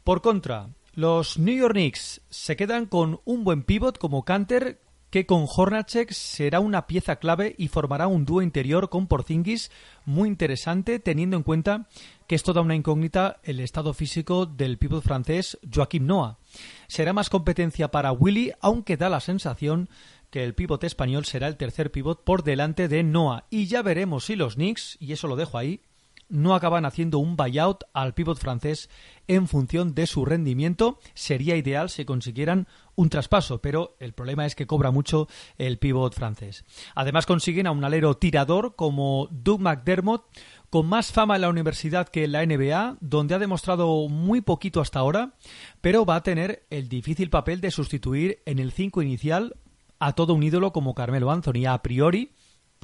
[0.03, 4.81] Por contra, los New York Knicks se quedan con un buen pivot como Canter,
[5.11, 9.71] que con Hornacek será una pieza clave y formará un dúo interior con Porzingis
[10.05, 11.89] muy interesante, teniendo en cuenta
[12.27, 16.39] que es toda una incógnita el estado físico del pívot francés Joaquim Noah.
[16.89, 19.89] Será más competencia para Willy, aunque da la sensación
[20.31, 23.47] que el pívot español será el tercer pívot por delante de Noah.
[23.51, 25.81] Y ya veremos si los Knicks, y eso lo dejo ahí,
[26.35, 28.91] no acaban haciendo un buyout al pívot francés
[29.29, 30.99] en función de su rendimiento.
[31.15, 32.67] Sería ideal si consiguieran
[32.97, 35.29] un traspaso, pero el problema es que cobra mucho
[35.59, 36.65] el pívot francés.
[36.97, 40.25] Además consiguen a un alero tirador como Doug McDermott,
[40.71, 44.81] con más fama en la universidad que en la NBA, donde ha demostrado muy poquito
[44.81, 45.35] hasta ahora,
[45.81, 49.55] pero va a tener el difícil papel de sustituir en el 5 inicial
[50.01, 51.67] a todo un ídolo como Carmelo Anthony.
[51.69, 52.33] A priori,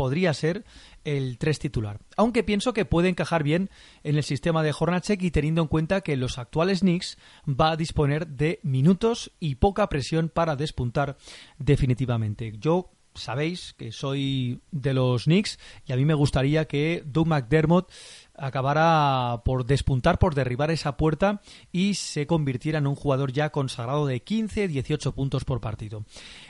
[0.00, 0.64] podría ser
[1.04, 2.00] el 3 titular.
[2.16, 3.70] Aunque pienso que puede encajar bien
[4.02, 7.76] en el sistema de Hornacek y teniendo en cuenta que los actuales Knicks va a
[7.76, 11.16] disponer de minutos y poca presión para despuntar
[11.58, 12.52] definitivamente.
[12.58, 17.90] Yo sabéis que soy de los Knicks y a mí me gustaría que Doug McDermott
[18.34, 21.42] acabara por despuntar, por derribar esa puerta
[21.72, 26.04] y se convirtiera en un jugador ya consagrado de 15-18 puntos por partido.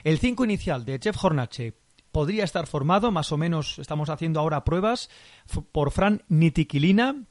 [0.05, 1.74] El 5 inicial de Jeff Hornacek
[2.12, 5.11] podría estar formado, más o menos estamos haciendo ahora pruebas,
[5.72, 7.24] por Fran Nitiquilina,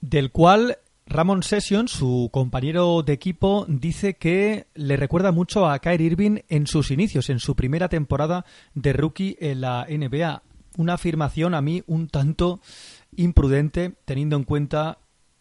[0.00, 6.06] del cual Ramon Session, su compañero de equipo, dice que le recuerda mucho a Kyrie
[6.06, 8.44] Irving en sus inicios, en su primera temporada
[8.74, 10.42] de rookie en la NBA.
[10.76, 12.60] Una afirmación a mí un tanto
[13.16, 14.98] imprudente, teniendo en cuenta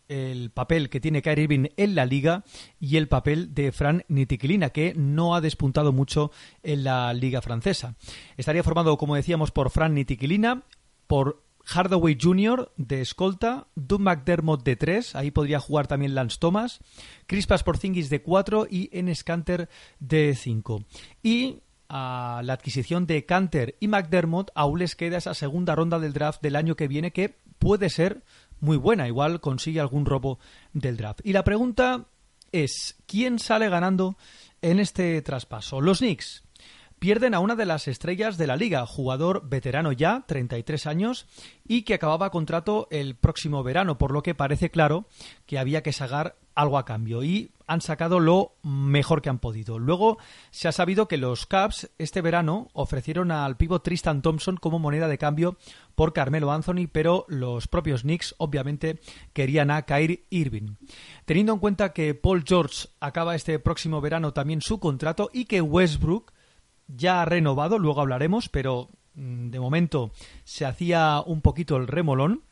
[0.09, 2.43] el papel que tiene Kyrie Irving en la liga
[2.79, 6.31] y el papel de Fran Nitiquilina, que no ha despuntado mucho
[6.63, 7.95] en la liga francesa.
[8.35, 10.63] Estaría formado, como decíamos, por Fran Nitiquilina,
[11.07, 12.71] por Hardaway Jr.
[12.77, 16.79] de escolta, Doug McDermott de 3, ahí podría jugar también Lance Thomas,
[17.27, 20.83] Crispas Porzingis de 4 y Enes Canter de 5.
[21.21, 26.13] Y a la adquisición de Canter y McDermott aún les queda esa segunda ronda del
[26.13, 28.23] draft del año que viene que puede ser
[28.59, 30.39] muy buena, igual consigue algún robo
[30.73, 31.21] del draft.
[31.23, 32.05] Y la pregunta
[32.51, 34.17] es, ¿quién sale ganando
[34.61, 35.81] en este traspaso?
[35.81, 36.43] Los Knicks
[36.99, 41.27] pierden a una de las estrellas de la liga, jugador veterano ya, 33 años,
[41.65, 45.05] y que acababa contrato el próximo verano, por lo que parece claro
[45.45, 49.79] que había que sacar algo a cambio y han sacado lo mejor que han podido.
[49.79, 50.17] Luego
[50.51, 55.07] se ha sabido que los Cubs este verano ofrecieron al pívot Tristan Thompson como moneda
[55.07, 55.57] de cambio
[55.95, 58.99] por Carmelo Anthony, pero los propios Knicks obviamente
[59.31, 60.75] querían a Kyrie Irving.
[61.23, 65.61] Teniendo en cuenta que Paul George acaba este próximo verano también su contrato y que
[65.61, 66.33] Westbrook
[66.87, 70.11] ya ha renovado, luego hablaremos, pero mm, de momento
[70.43, 72.43] se hacía un poquito el remolón.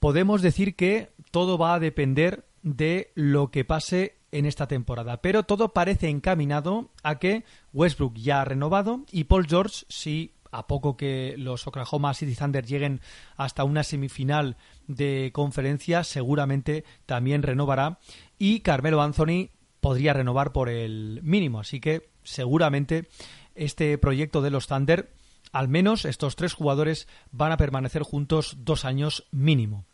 [0.00, 5.22] Podemos decir que todo va a depender de lo que pase en esta temporada.
[5.22, 10.66] Pero todo parece encaminado a que Westbrook ya ha renovado y Paul George, si a
[10.66, 13.00] poco que los Oklahoma City Thunder lleguen
[13.36, 14.56] hasta una semifinal
[14.86, 17.98] de conferencia, seguramente también renovará.
[18.38, 19.50] Y Carmelo Anthony
[19.80, 21.60] podría renovar por el mínimo.
[21.60, 23.08] Así que seguramente
[23.54, 25.12] este proyecto de los Thunder,
[25.52, 29.84] al menos estos tres jugadores van a permanecer juntos dos años mínimo.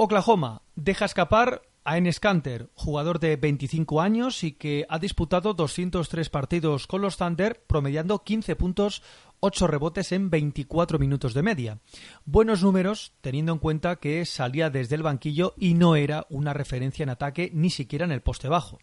[0.00, 6.30] Oklahoma deja escapar a Enes Kanter, jugador de 25 años y que ha disputado 203
[6.30, 9.02] partidos con los Thunder, promediando 15 puntos,
[9.40, 11.80] 8 rebotes en 24 minutos de media.
[12.26, 17.02] Buenos números, teniendo en cuenta que salía desde el banquillo y no era una referencia
[17.02, 18.78] en ataque ni siquiera en el poste bajo.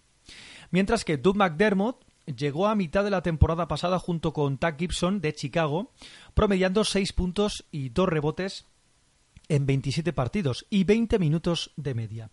[0.70, 5.22] Mientras que Doug McDermott llegó a mitad de la temporada pasada junto con Tuck Gibson
[5.22, 5.93] de Chicago,
[6.34, 8.66] promediando 6 puntos y 2 rebotes
[9.50, 12.32] en 27 partidos y 20 minutos de media.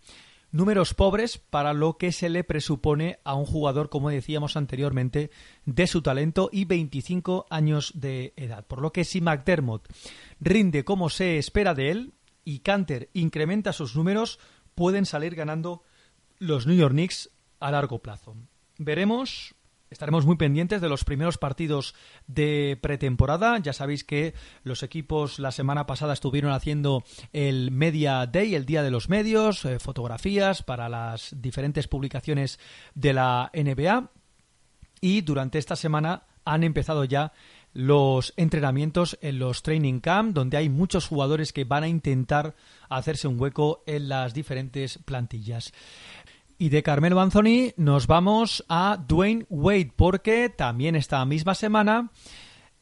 [0.51, 5.31] Números pobres para lo que se le presupone a un jugador, como decíamos anteriormente,
[5.65, 8.63] de su talento y 25 años de edad.
[8.67, 9.87] Por lo que si McDermott
[10.39, 12.13] rinde como se espera de él
[12.45, 14.39] y Canter incrementa sus números,
[14.75, 15.81] pueden salir ganando
[16.37, 18.35] los New York Knicks a largo plazo.
[18.77, 19.52] Veremos
[19.93, 21.93] Estaremos muy pendientes de los primeros partidos
[22.25, 23.59] de pretemporada.
[23.59, 24.33] Ya sabéis que
[24.63, 29.63] los equipos la semana pasada estuvieron haciendo el Media Day, el Día de los Medios,
[29.65, 32.59] eh, fotografías para las diferentes publicaciones
[32.95, 34.09] de la NBA.
[34.99, 37.31] Y durante esta semana han empezado ya
[37.73, 42.55] los entrenamientos en los training camp, donde hay muchos jugadores que van a intentar
[42.89, 45.71] hacerse un hueco en las diferentes plantillas.
[46.63, 52.09] Y de Carmelo Anthony nos vamos a Dwayne Wade, porque también esta misma semana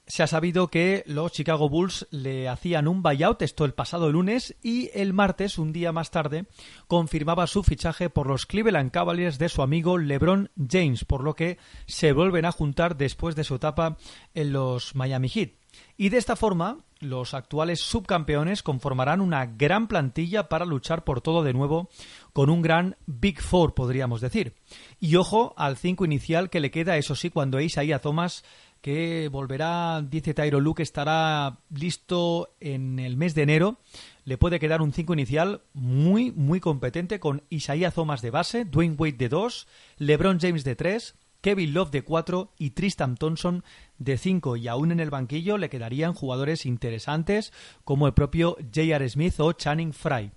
[0.06, 4.56] se ha sabido que los Chicago Bulls le hacían un buyout, esto el pasado lunes,
[4.62, 6.46] y el martes, un día más tarde,
[6.86, 11.58] confirmaba su fichaje por los Cleveland Cavaliers de su amigo LeBron James, por lo que
[11.88, 13.98] se vuelven a juntar después de su etapa
[14.36, 15.54] en los Miami Heat.
[15.98, 21.44] Y de esta forma, los actuales subcampeones conformarán una gran plantilla para luchar por todo
[21.44, 21.90] de nuevo
[22.32, 24.54] con un gran Big Four, podríamos decir.
[25.00, 28.44] Y ojo al 5 inicial que le queda, eso sí, cuando Isaiah Thomas
[28.82, 33.78] que volverá, dice Tyro Luke, estará listo en el mes de enero.
[34.26, 38.96] Le puede quedar un 5 inicial muy, muy competente con Isaiah Thomas de base, Dwayne
[38.98, 43.64] Wade de 2, LeBron James de 3, Kevin Love de 4 y Tristan Thompson
[43.98, 44.58] de 5.
[44.58, 47.52] Y aún en el banquillo le quedarían jugadores interesantes
[47.84, 49.10] como el propio J.R.
[49.10, 50.32] Smith o Channing Frye.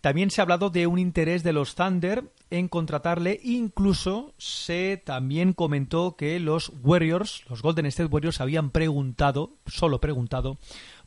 [0.00, 3.38] También se ha hablado de un interés de los Thunder en contratarle.
[3.42, 10.58] Incluso se también comentó que los Warriors, los Golden State Warriors, habían preguntado, solo preguntado,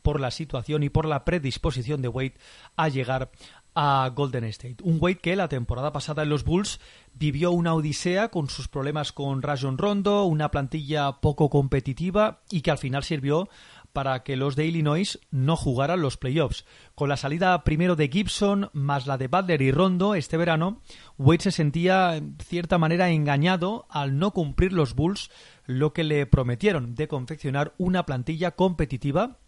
[0.02, 2.34] por la situación y por la predisposición de Wade
[2.76, 3.32] a llegar
[3.74, 4.76] a Golden State.
[4.82, 6.80] Un Wade que la temporada pasada en los Bulls
[7.14, 12.70] vivió una odisea con sus problemas con Rajon Rondo, una plantilla poco competitiva y que
[12.70, 13.48] al final sirvió
[13.94, 16.64] para que los de Illinois no jugaran los playoffs.
[16.96, 20.82] Con la salida primero de Gibson más la de Butler y Rondo este verano,
[21.16, 25.30] Wade se sentía en cierta manera engañado al no cumplir los Bulls
[25.64, 29.38] lo que le prometieron de confeccionar una plantilla competitiva,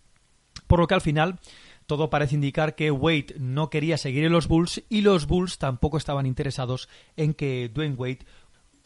[0.68, 1.40] por lo que al final
[1.86, 5.96] todo parece indicar que Wade no quería seguir en los Bulls y los Bulls tampoco
[5.96, 8.26] estaban interesados en que Dwayne Wade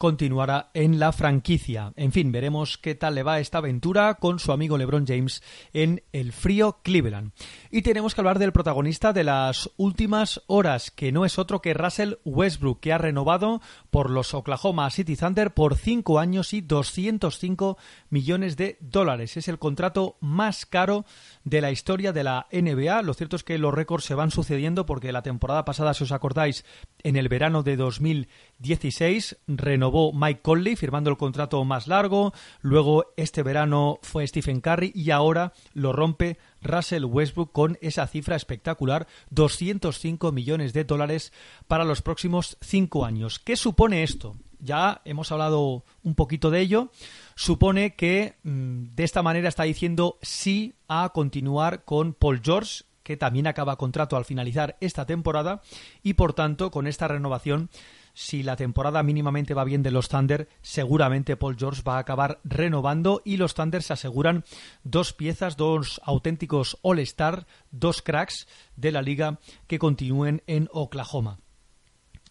[0.01, 1.93] continuará en la franquicia.
[1.95, 5.43] En fin, veremos qué tal le va esta aventura con su amigo LeBron James
[5.73, 7.33] en el frío Cleveland.
[7.69, 11.75] Y tenemos que hablar del protagonista de las últimas horas, que no es otro que
[11.75, 17.77] Russell Westbrook, que ha renovado por los Oklahoma City Thunder por 5 años y 205
[18.09, 19.37] millones de dólares.
[19.37, 21.05] Es el contrato más caro
[21.43, 23.03] de la historia de la NBA.
[23.03, 26.11] Lo cierto es que los récords se van sucediendo porque la temporada pasada, si os
[26.11, 26.65] acordáis,
[27.03, 33.43] en el verano de 2016 renovó Mike Conley firmando el contrato más largo, luego este
[33.43, 40.31] verano fue Stephen Curry y ahora lo rompe Russell Westbrook con esa cifra espectacular, 205
[40.31, 41.33] millones de dólares
[41.67, 43.39] para los próximos cinco años.
[43.39, 44.35] ¿Qué supone esto?
[44.59, 46.91] Ya hemos hablado un poquito de ello.
[47.35, 53.17] Supone que mm, de esta manera está diciendo sí a continuar con Paul George, que
[53.17, 55.61] también acaba contrato al finalizar esta temporada
[56.03, 57.69] y por tanto con esta renovación
[58.13, 62.39] si la temporada mínimamente va bien de los Thunder, seguramente Paul George va a acabar
[62.43, 64.43] renovando y los Thunder se aseguran
[64.83, 71.39] dos piezas, dos auténticos All-Star, dos cracks de la liga que continúen en Oklahoma.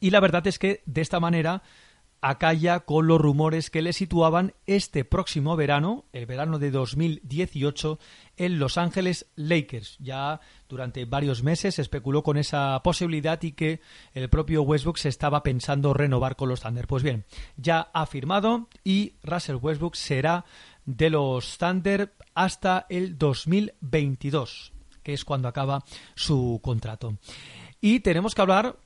[0.01, 1.63] Y la verdad es que de esta manera
[2.21, 7.99] acalla con los rumores que le situaban este próximo verano, el verano de 2018,
[8.37, 9.97] en Los Ángeles Lakers.
[9.99, 13.81] Ya durante varios meses se especuló con esa posibilidad y que
[14.13, 16.87] el propio Westbrook se estaba pensando renovar con los Thunder.
[16.87, 17.25] Pues bien,
[17.57, 20.45] ya ha firmado y Russell Westbrook será
[20.85, 27.17] de los Thunder hasta el 2022, que es cuando acaba su contrato.
[27.81, 28.77] Y tenemos que hablar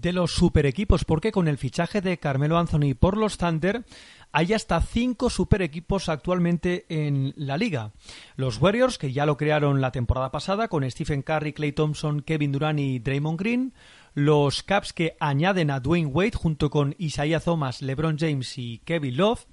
[0.00, 3.84] de los super equipos, porque con el fichaje de Carmelo Anthony por los Thunder
[4.32, 7.92] hay hasta cinco super equipos actualmente en la liga.
[8.36, 12.52] Los Warriors, que ya lo crearon la temporada pasada con Stephen Curry, Clay Thompson, Kevin
[12.52, 13.74] Durant y Draymond Green.
[14.14, 19.16] Los Caps que añaden a Dwayne Wade junto con Isaiah Thomas, LeBron James y Kevin
[19.16, 19.46] Love.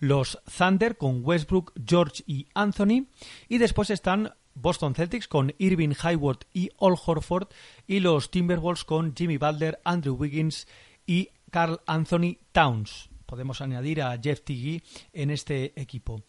[0.00, 3.06] Los Thunder con Westbrook, George y Anthony.
[3.48, 7.48] Y después están Boston Celtics con Irving Hayward y Al Horford
[7.86, 10.66] y los Timberwolves con Jimmy Butler, Andrew Wiggins
[11.06, 13.10] y Carl Anthony Towns.
[13.26, 14.82] Podemos añadir a Jeff Tiggy
[15.12, 16.22] en este equipo.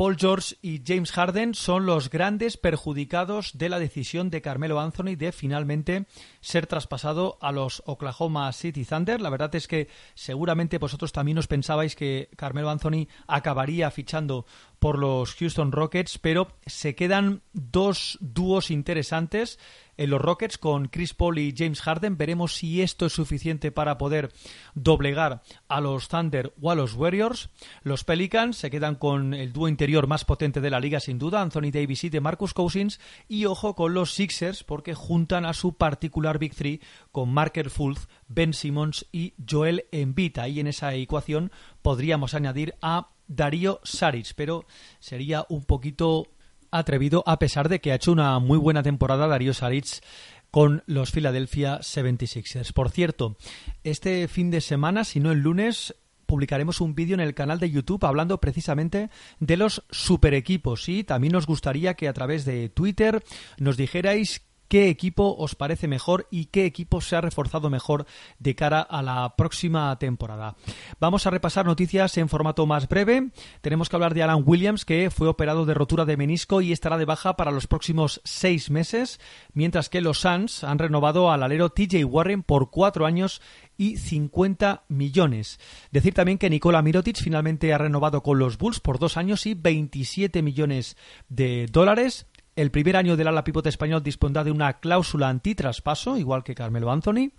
[0.00, 5.14] Paul George y James Harden son los grandes perjudicados de la decisión de Carmelo Anthony
[5.14, 6.06] de finalmente
[6.40, 9.20] ser traspasado a los Oklahoma City Thunder.
[9.20, 14.46] La verdad es que seguramente vosotros también os pensabais que Carmelo Anthony acabaría fichando
[14.80, 19.58] por los Houston Rockets, pero se quedan dos dúos interesantes
[19.98, 22.16] en los Rockets con Chris Paul y James Harden.
[22.16, 24.32] Veremos si esto es suficiente para poder
[24.74, 27.50] doblegar a los Thunder o a los Warriors.
[27.82, 31.42] Los Pelicans se quedan con el dúo interior más potente de la liga, sin duda,
[31.42, 32.98] Anthony Davis y de Marcus Cousins.
[33.28, 36.80] Y ojo con los Sixers, porque juntan a su particular Big Three
[37.12, 40.38] con Marker Fultz, Ben Simmons y Joel Embiid.
[40.38, 41.52] Ahí en esa ecuación
[41.82, 44.66] podríamos añadir a Darío Saric, pero
[44.98, 46.26] sería un poquito
[46.70, 50.02] atrevido a pesar de que ha hecho una muy buena temporada Darío Saric
[50.50, 52.72] con los Philadelphia 76ers.
[52.72, 53.36] Por cierto,
[53.84, 55.94] este fin de semana, si no el lunes,
[56.26, 61.04] publicaremos un vídeo en el canal de YouTube hablando precisamente de los super equipos y
[61.04, 63.22] también nos gustaría que a través de Twitter
[63.58, 68.06] nos dijerais qué equipo os parece mejor y qué equipo se ha reforzado mejor
[68.38, 70.54] de cara a la próxima temporada.
[71.00, 73.30] Vamos a repasar noticias en formato más breve.
[73.62, 76.98] Tenemos que hablar de Alan Williams, que fue operado de rotura de menisco y estará
[76.98, 79.18] de baja para los próximos seis meses,
[79.54, 83.42] mientras que los Suns han renovado al alero TJ Warren por cuatro años
[83.76, 85.58] y 50 millones.
[85.90, 89.54] Decir también que Nikola Mirotic finalmente ha renovado con los Bulls por dos años y
[89.54, 90.96] 27 millones
[91.28, 92.28] de dólares.
[92.60, 96.92] El primer año del ala pivote español dispondrá de una cláusula antitraspaso, igual que Carmelo
[96.92, 97.30] Anthony.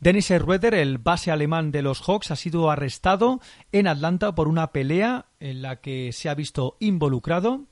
[0.00, 3.40] Dennis Schroeder, el base alemán de los Hawks, ha sido arrestado
[3.70, 7.66] en Atlanta por una pelea en la que se ha visto involucrado.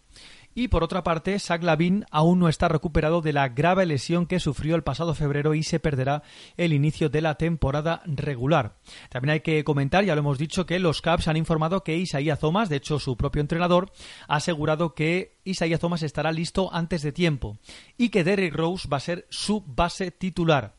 [0.58, 4.40] Y por otra parte, Zach Lavin aún no está recuperado de la grave lesión que
[4.40, 6.22] sufrió el pasado febrero y se perderá
[6.56, 8.78] el inicio de la temporada regular.
[9.10, 12.36] También hay que comentar, ya lo hemos dicho, que los Caps han informado que Isaiah
[12.36, 13.92] Thomas, de hecho su propio entrenador,
[14.28, 17.58] ha asegurado que Isaiah Thomas estará listo antes de tiempo
[17.98, 20.75] y que Derrick Rose va a ser su base titular.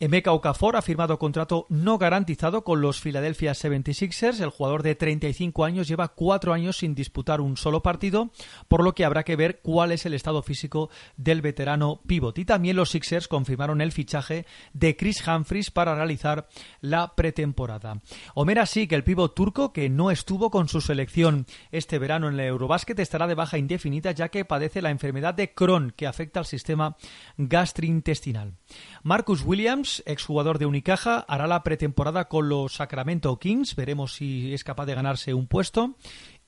[0.00, 4.40] Emeka Okafor ha firmado contrato no garantizado con los Philadelphia 76ers.
[4.40, 8.30] El jugador de 35 años lleva cuatro años sin disputar un solo partido,
[8.68, 12.38] por lo que habrá que ver cuál es el estado físico del veterano pivot.
[12.38, 16.46] Y también los Sixers confirmaron el fichaje de Chris Humphries para realizar
[16.80, 18.00] la pretemporada.
[18.34, 22.40] Omer que el pivot turco, que no estuvo con su selección este verano en el
[22.40, 26.46] Eurobásquet, estará de baja indefinida ya que padece la enfermedad de Crohn, que afecta al
[26.46, 26.96] sistema
[27.36, 28.54] gastrointestinal.
[29.02, 33.76] Marcus Williams, exjugador de Unicaja, hará la pretemporada con los Sacramento Kings.
[33.76, 35.96] Veremos si es capaz de ganarse un puesto.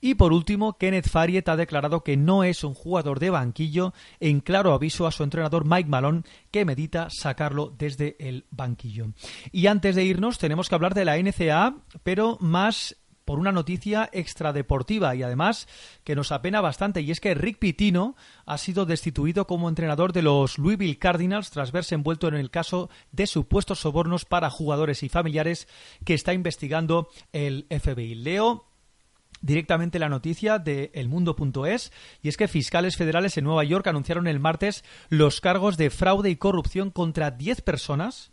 [0.03, 4.39] Y por último, Kenneth Fariet ha declarado que no es un jugador de banquillo, en
[4.39, 9.13] claro aviso a su entrenador Mike Malone, que medita sacarlo desde el banquillo.
[9.51, 14.09] Y antes de irnos, tenemos que hablar de la NCAA, pero más por una noticia
[14.11, 15.67] extradeportiva y además
[16.03, 18.15] que nos apena bastante y es que Rick Pitino
[18.45, 22.89] ha sido destituido como entrenador de los Louisville Cardinals tras verse envuelto en el caso
[23.11, 25.67] de supuestos sobornos para jugadores y familiares
[26.05, 28.15] que está investigando el FBI.
[28.15, 28.65] Leo
[29.41, 31.91] directamente la noticia de elmundo.es
[32.21, 36.29] y es que fiscales federales en Nueva York anunciaron el martes los cargos de fraude
[36.29, 38.31] y corrupción contra 10 personas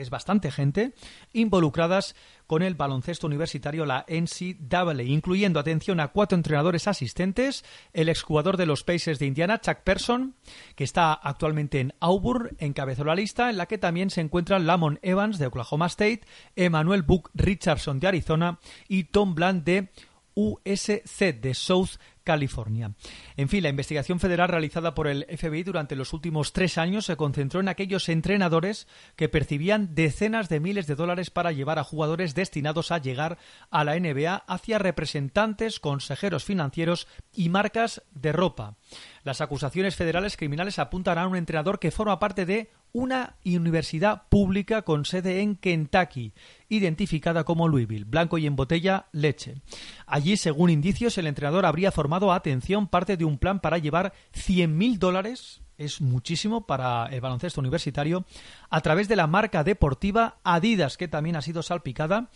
[0.00, 0.94] es bastante gente,
[1.32, 2.14] involucradas
[2.46, 8.66] con el baloncesto universitario, la NCAA, incluyendo, atención, a cuatro entrenadores asistentes, el exjugador de
[8.66, 10.34] los Pacers de Indiana, Chuck Person,
[10.74, 14.98] que está actualmente en Auburn, encabezó la lista, en la que también se encuentran Lamont
[15.02, 16.22] Evans de Oklahoma State,
[16.56, 19.90] Emmanuel Book Richardson de Arizona y Tom Bland de
[20.34, 22.92] USC de South California.
[23.38, 27.16] En fin, la investigación federal realizada por el FBI durante los últimos tres años se
[27.16, 32.34] concentró en aquellos entrenadores que percibían decenas de miles de dólares para llevar a jugadores
[32.34, 33.38] destinados a llegar
[33.70, 38.76] a la NBA hacia representantes, consejeros financieros y marcas de ropa.
[39.24, 44.82] Las acusaciones federales criminales apuntan a un entrenador que forma parte de una universidad pública
[44.82, 46.32] con sede en Kentucky,
[46.68, 49.56] identificada como Louisville, blanco y en botella leche.
[50.06, 54.98] Allí, según indicios, el entrenador habría formado, atención, parte de un plan para llevar 100.000
[54.98, 58.24] dólares es muchísimo para el baloncesto universitario,
[58.68, 62.30] a través de la marca deportiva Adidas, que también ha sido salpicada,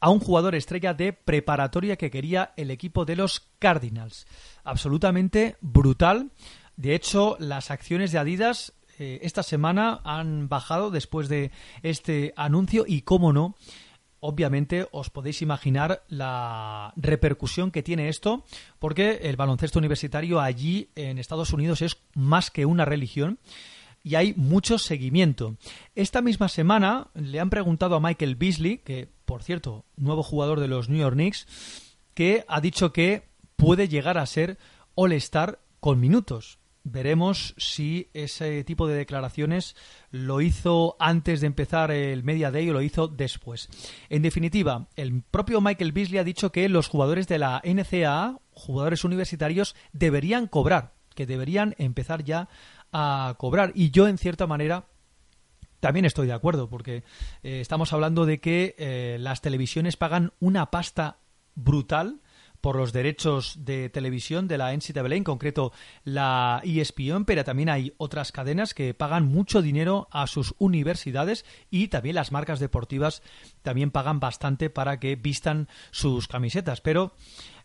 [0.00, 4.26] a un jugador estrella de preparatoria que quería el equipo de los Cardinals.
[4.64, 6.32] Absolutamente brutal.
[6.76, 8.72] De hecho, las acciones de Adidas
[9.02, 11.50] eh, esta semana han bajado después de
[11.82, 13.56] este anuncio y, cómo no,
[14.20, 18.44] obviamente os podéis imaginar la repercusión que tiene esto,
[18.78, 23.40] porque el baloncesto universitario allí en Estados Unidos es más que una religión
[24.04, 25.56] y hay mucho seguimiento.
[25.96, 30.68] Esta misma semana le han preguntado a Michael Beasley, que por cierto, nuevo jugador de
[30.68, 31.48] los New York Knicks,
[32.14, 33.24] que ha dicho que
[33.56, 34.58] puede llegar a ser
[34.94, 36.60] All-Star con minutos.
[36.84, 39.76] Veremos si ese tipo de declaraciones
[40.10, 43.68] lo hizo antes de empezar el Media Day o lo hizo después.
[44.08, 49.04] En definitiva, el propio Michael Beasley ha dicho que los jugadores de la NCAA, jugadores
[49.04, 52.48] universitarios, deberían cobrar, que deberían empezar ya
[52.92, 53.72] a cobrar.
[53.74, 54.86] Y yo, en cierta manera,
[55.78, 57.04] también estoy de acuerdo, porque
[57.42, 61.18] eh, estamos hablando de que eh, las televisiones pagan una pasta
[61.54, 62.21] brutal
[62.62, 65.72] por los derechos de televisión de la NCAA, en concreto
[66.04, 71.88] la ESPN, pero también hay otras cadenas que pagan mucho dinero a sus universidades y
[71.88, 73.22] también las marcas deportivas
[73.62, 76.80] también pagan bastante para que vistan sus camisetas.
[76.80, 77.12] Pero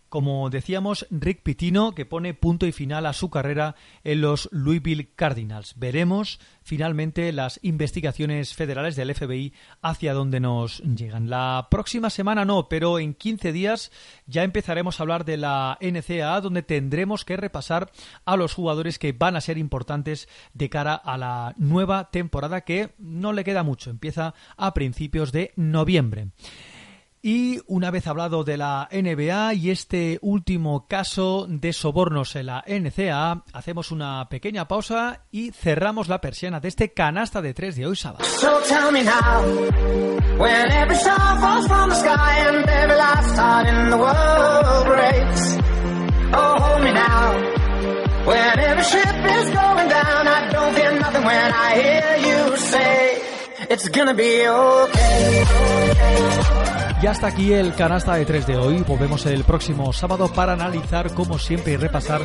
[0.10, 5.10] como decíamos, Rick Pitino, que pone punto y final a su carrera en los Louisville
[5.16, 5.74] Cardinals.
[5.78, 11.30] Veremos finalmente las investigaciones federales del FBI hacia dónde nos llegan.
[11.30, 13.92] La próxima semana no, pero en 15 días
[14.26, 17.92] ya empezaremos a hablar de la NCAA, donde tendremos que repasar
[18.26, 22.94] a los jugadores que van a ser importantes de cara a la nueva temporada que
[22.98, 26.30] no le queda mucho, empieza a principios de noviembre.
[27.22, 32.64] Y una vez hablado de la NBA y este último caso de sobornos en la
[32.68, 37.88] NCAA, hacemos una pequeña pausa y cerramos la persiana de este canasta de tres de
[37.88, 38.24] hoy sábado.
[57.00, 58.84] Y hasta aquí el canasta de 3 de hoy.
[58.88, 62.22] Volvemos el próximo sábado para analizar, como siempre, y repasar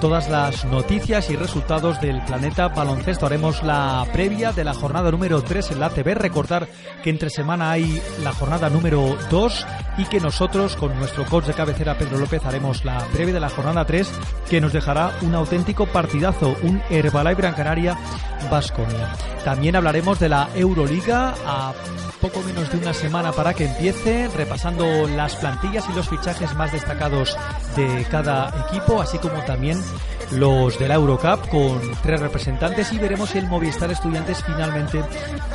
[0.00, 3.26] todas las noticias y resultados del planeta baloncesto.
[3.26, 6.14] Haremos la previa de la jornada número 3 en la TV.
[6.14, 6.68] Recordar
[7.02, 9.66] que entre semana hay la jornada número 2
[9.98, 13.50] y que nosotros, con nuestro coach de cabecera Pedro López, haremos la previa de la
[13.50, 14.08] jornada 3
[14.48, 17.98] que nos dejará un auténtico partidazo, un Herbalife Gran Canaria
[18.48, 19.08] Basconia.
[19.44, 21.72] También hablaremos de la Euroliga a
[22.22, 26.70] poco menos de una semana para que empiece, repasando las plantillas y los fichajes más
[26.70, 27.36] destacados
[27.74, 29.82] de cada equipo, así como también
[30.30, 35.02] los de la Eurocup con tres representantes y veremos si el Movistar Estudiantes finalmente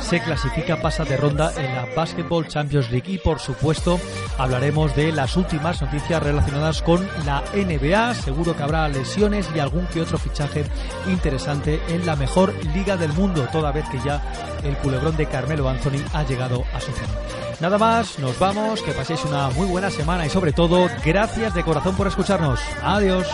[0.00, 3.10] se clasifica, pasa de ronda en la Basketball Champions League.
[3.10, 3.98] Y por supuesto
[4.36, 9.86] hablaremos de las últimas noticias relacionadas con la NBA, seguro que habrá lesiones y algún
[9.86, 10.64] que otro fichaje
[11.08, 14.22] interesante en la mejor liga del mundo, toda vez que ya
[14.62, 16.57] el culebrón de Carmelo Anthony ha llegado
[17.60, 21.64] Nada más, nos vamos, que paséis una muy buena semana y sobre todo, gracias de
[21.64, 22.60] corazón por escucharnos.
[22.82, 23.26] Adiós.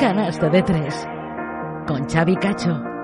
[0.00, 1.06] Canasta de tres
[1.86, 2.95] con Xavi Cacho.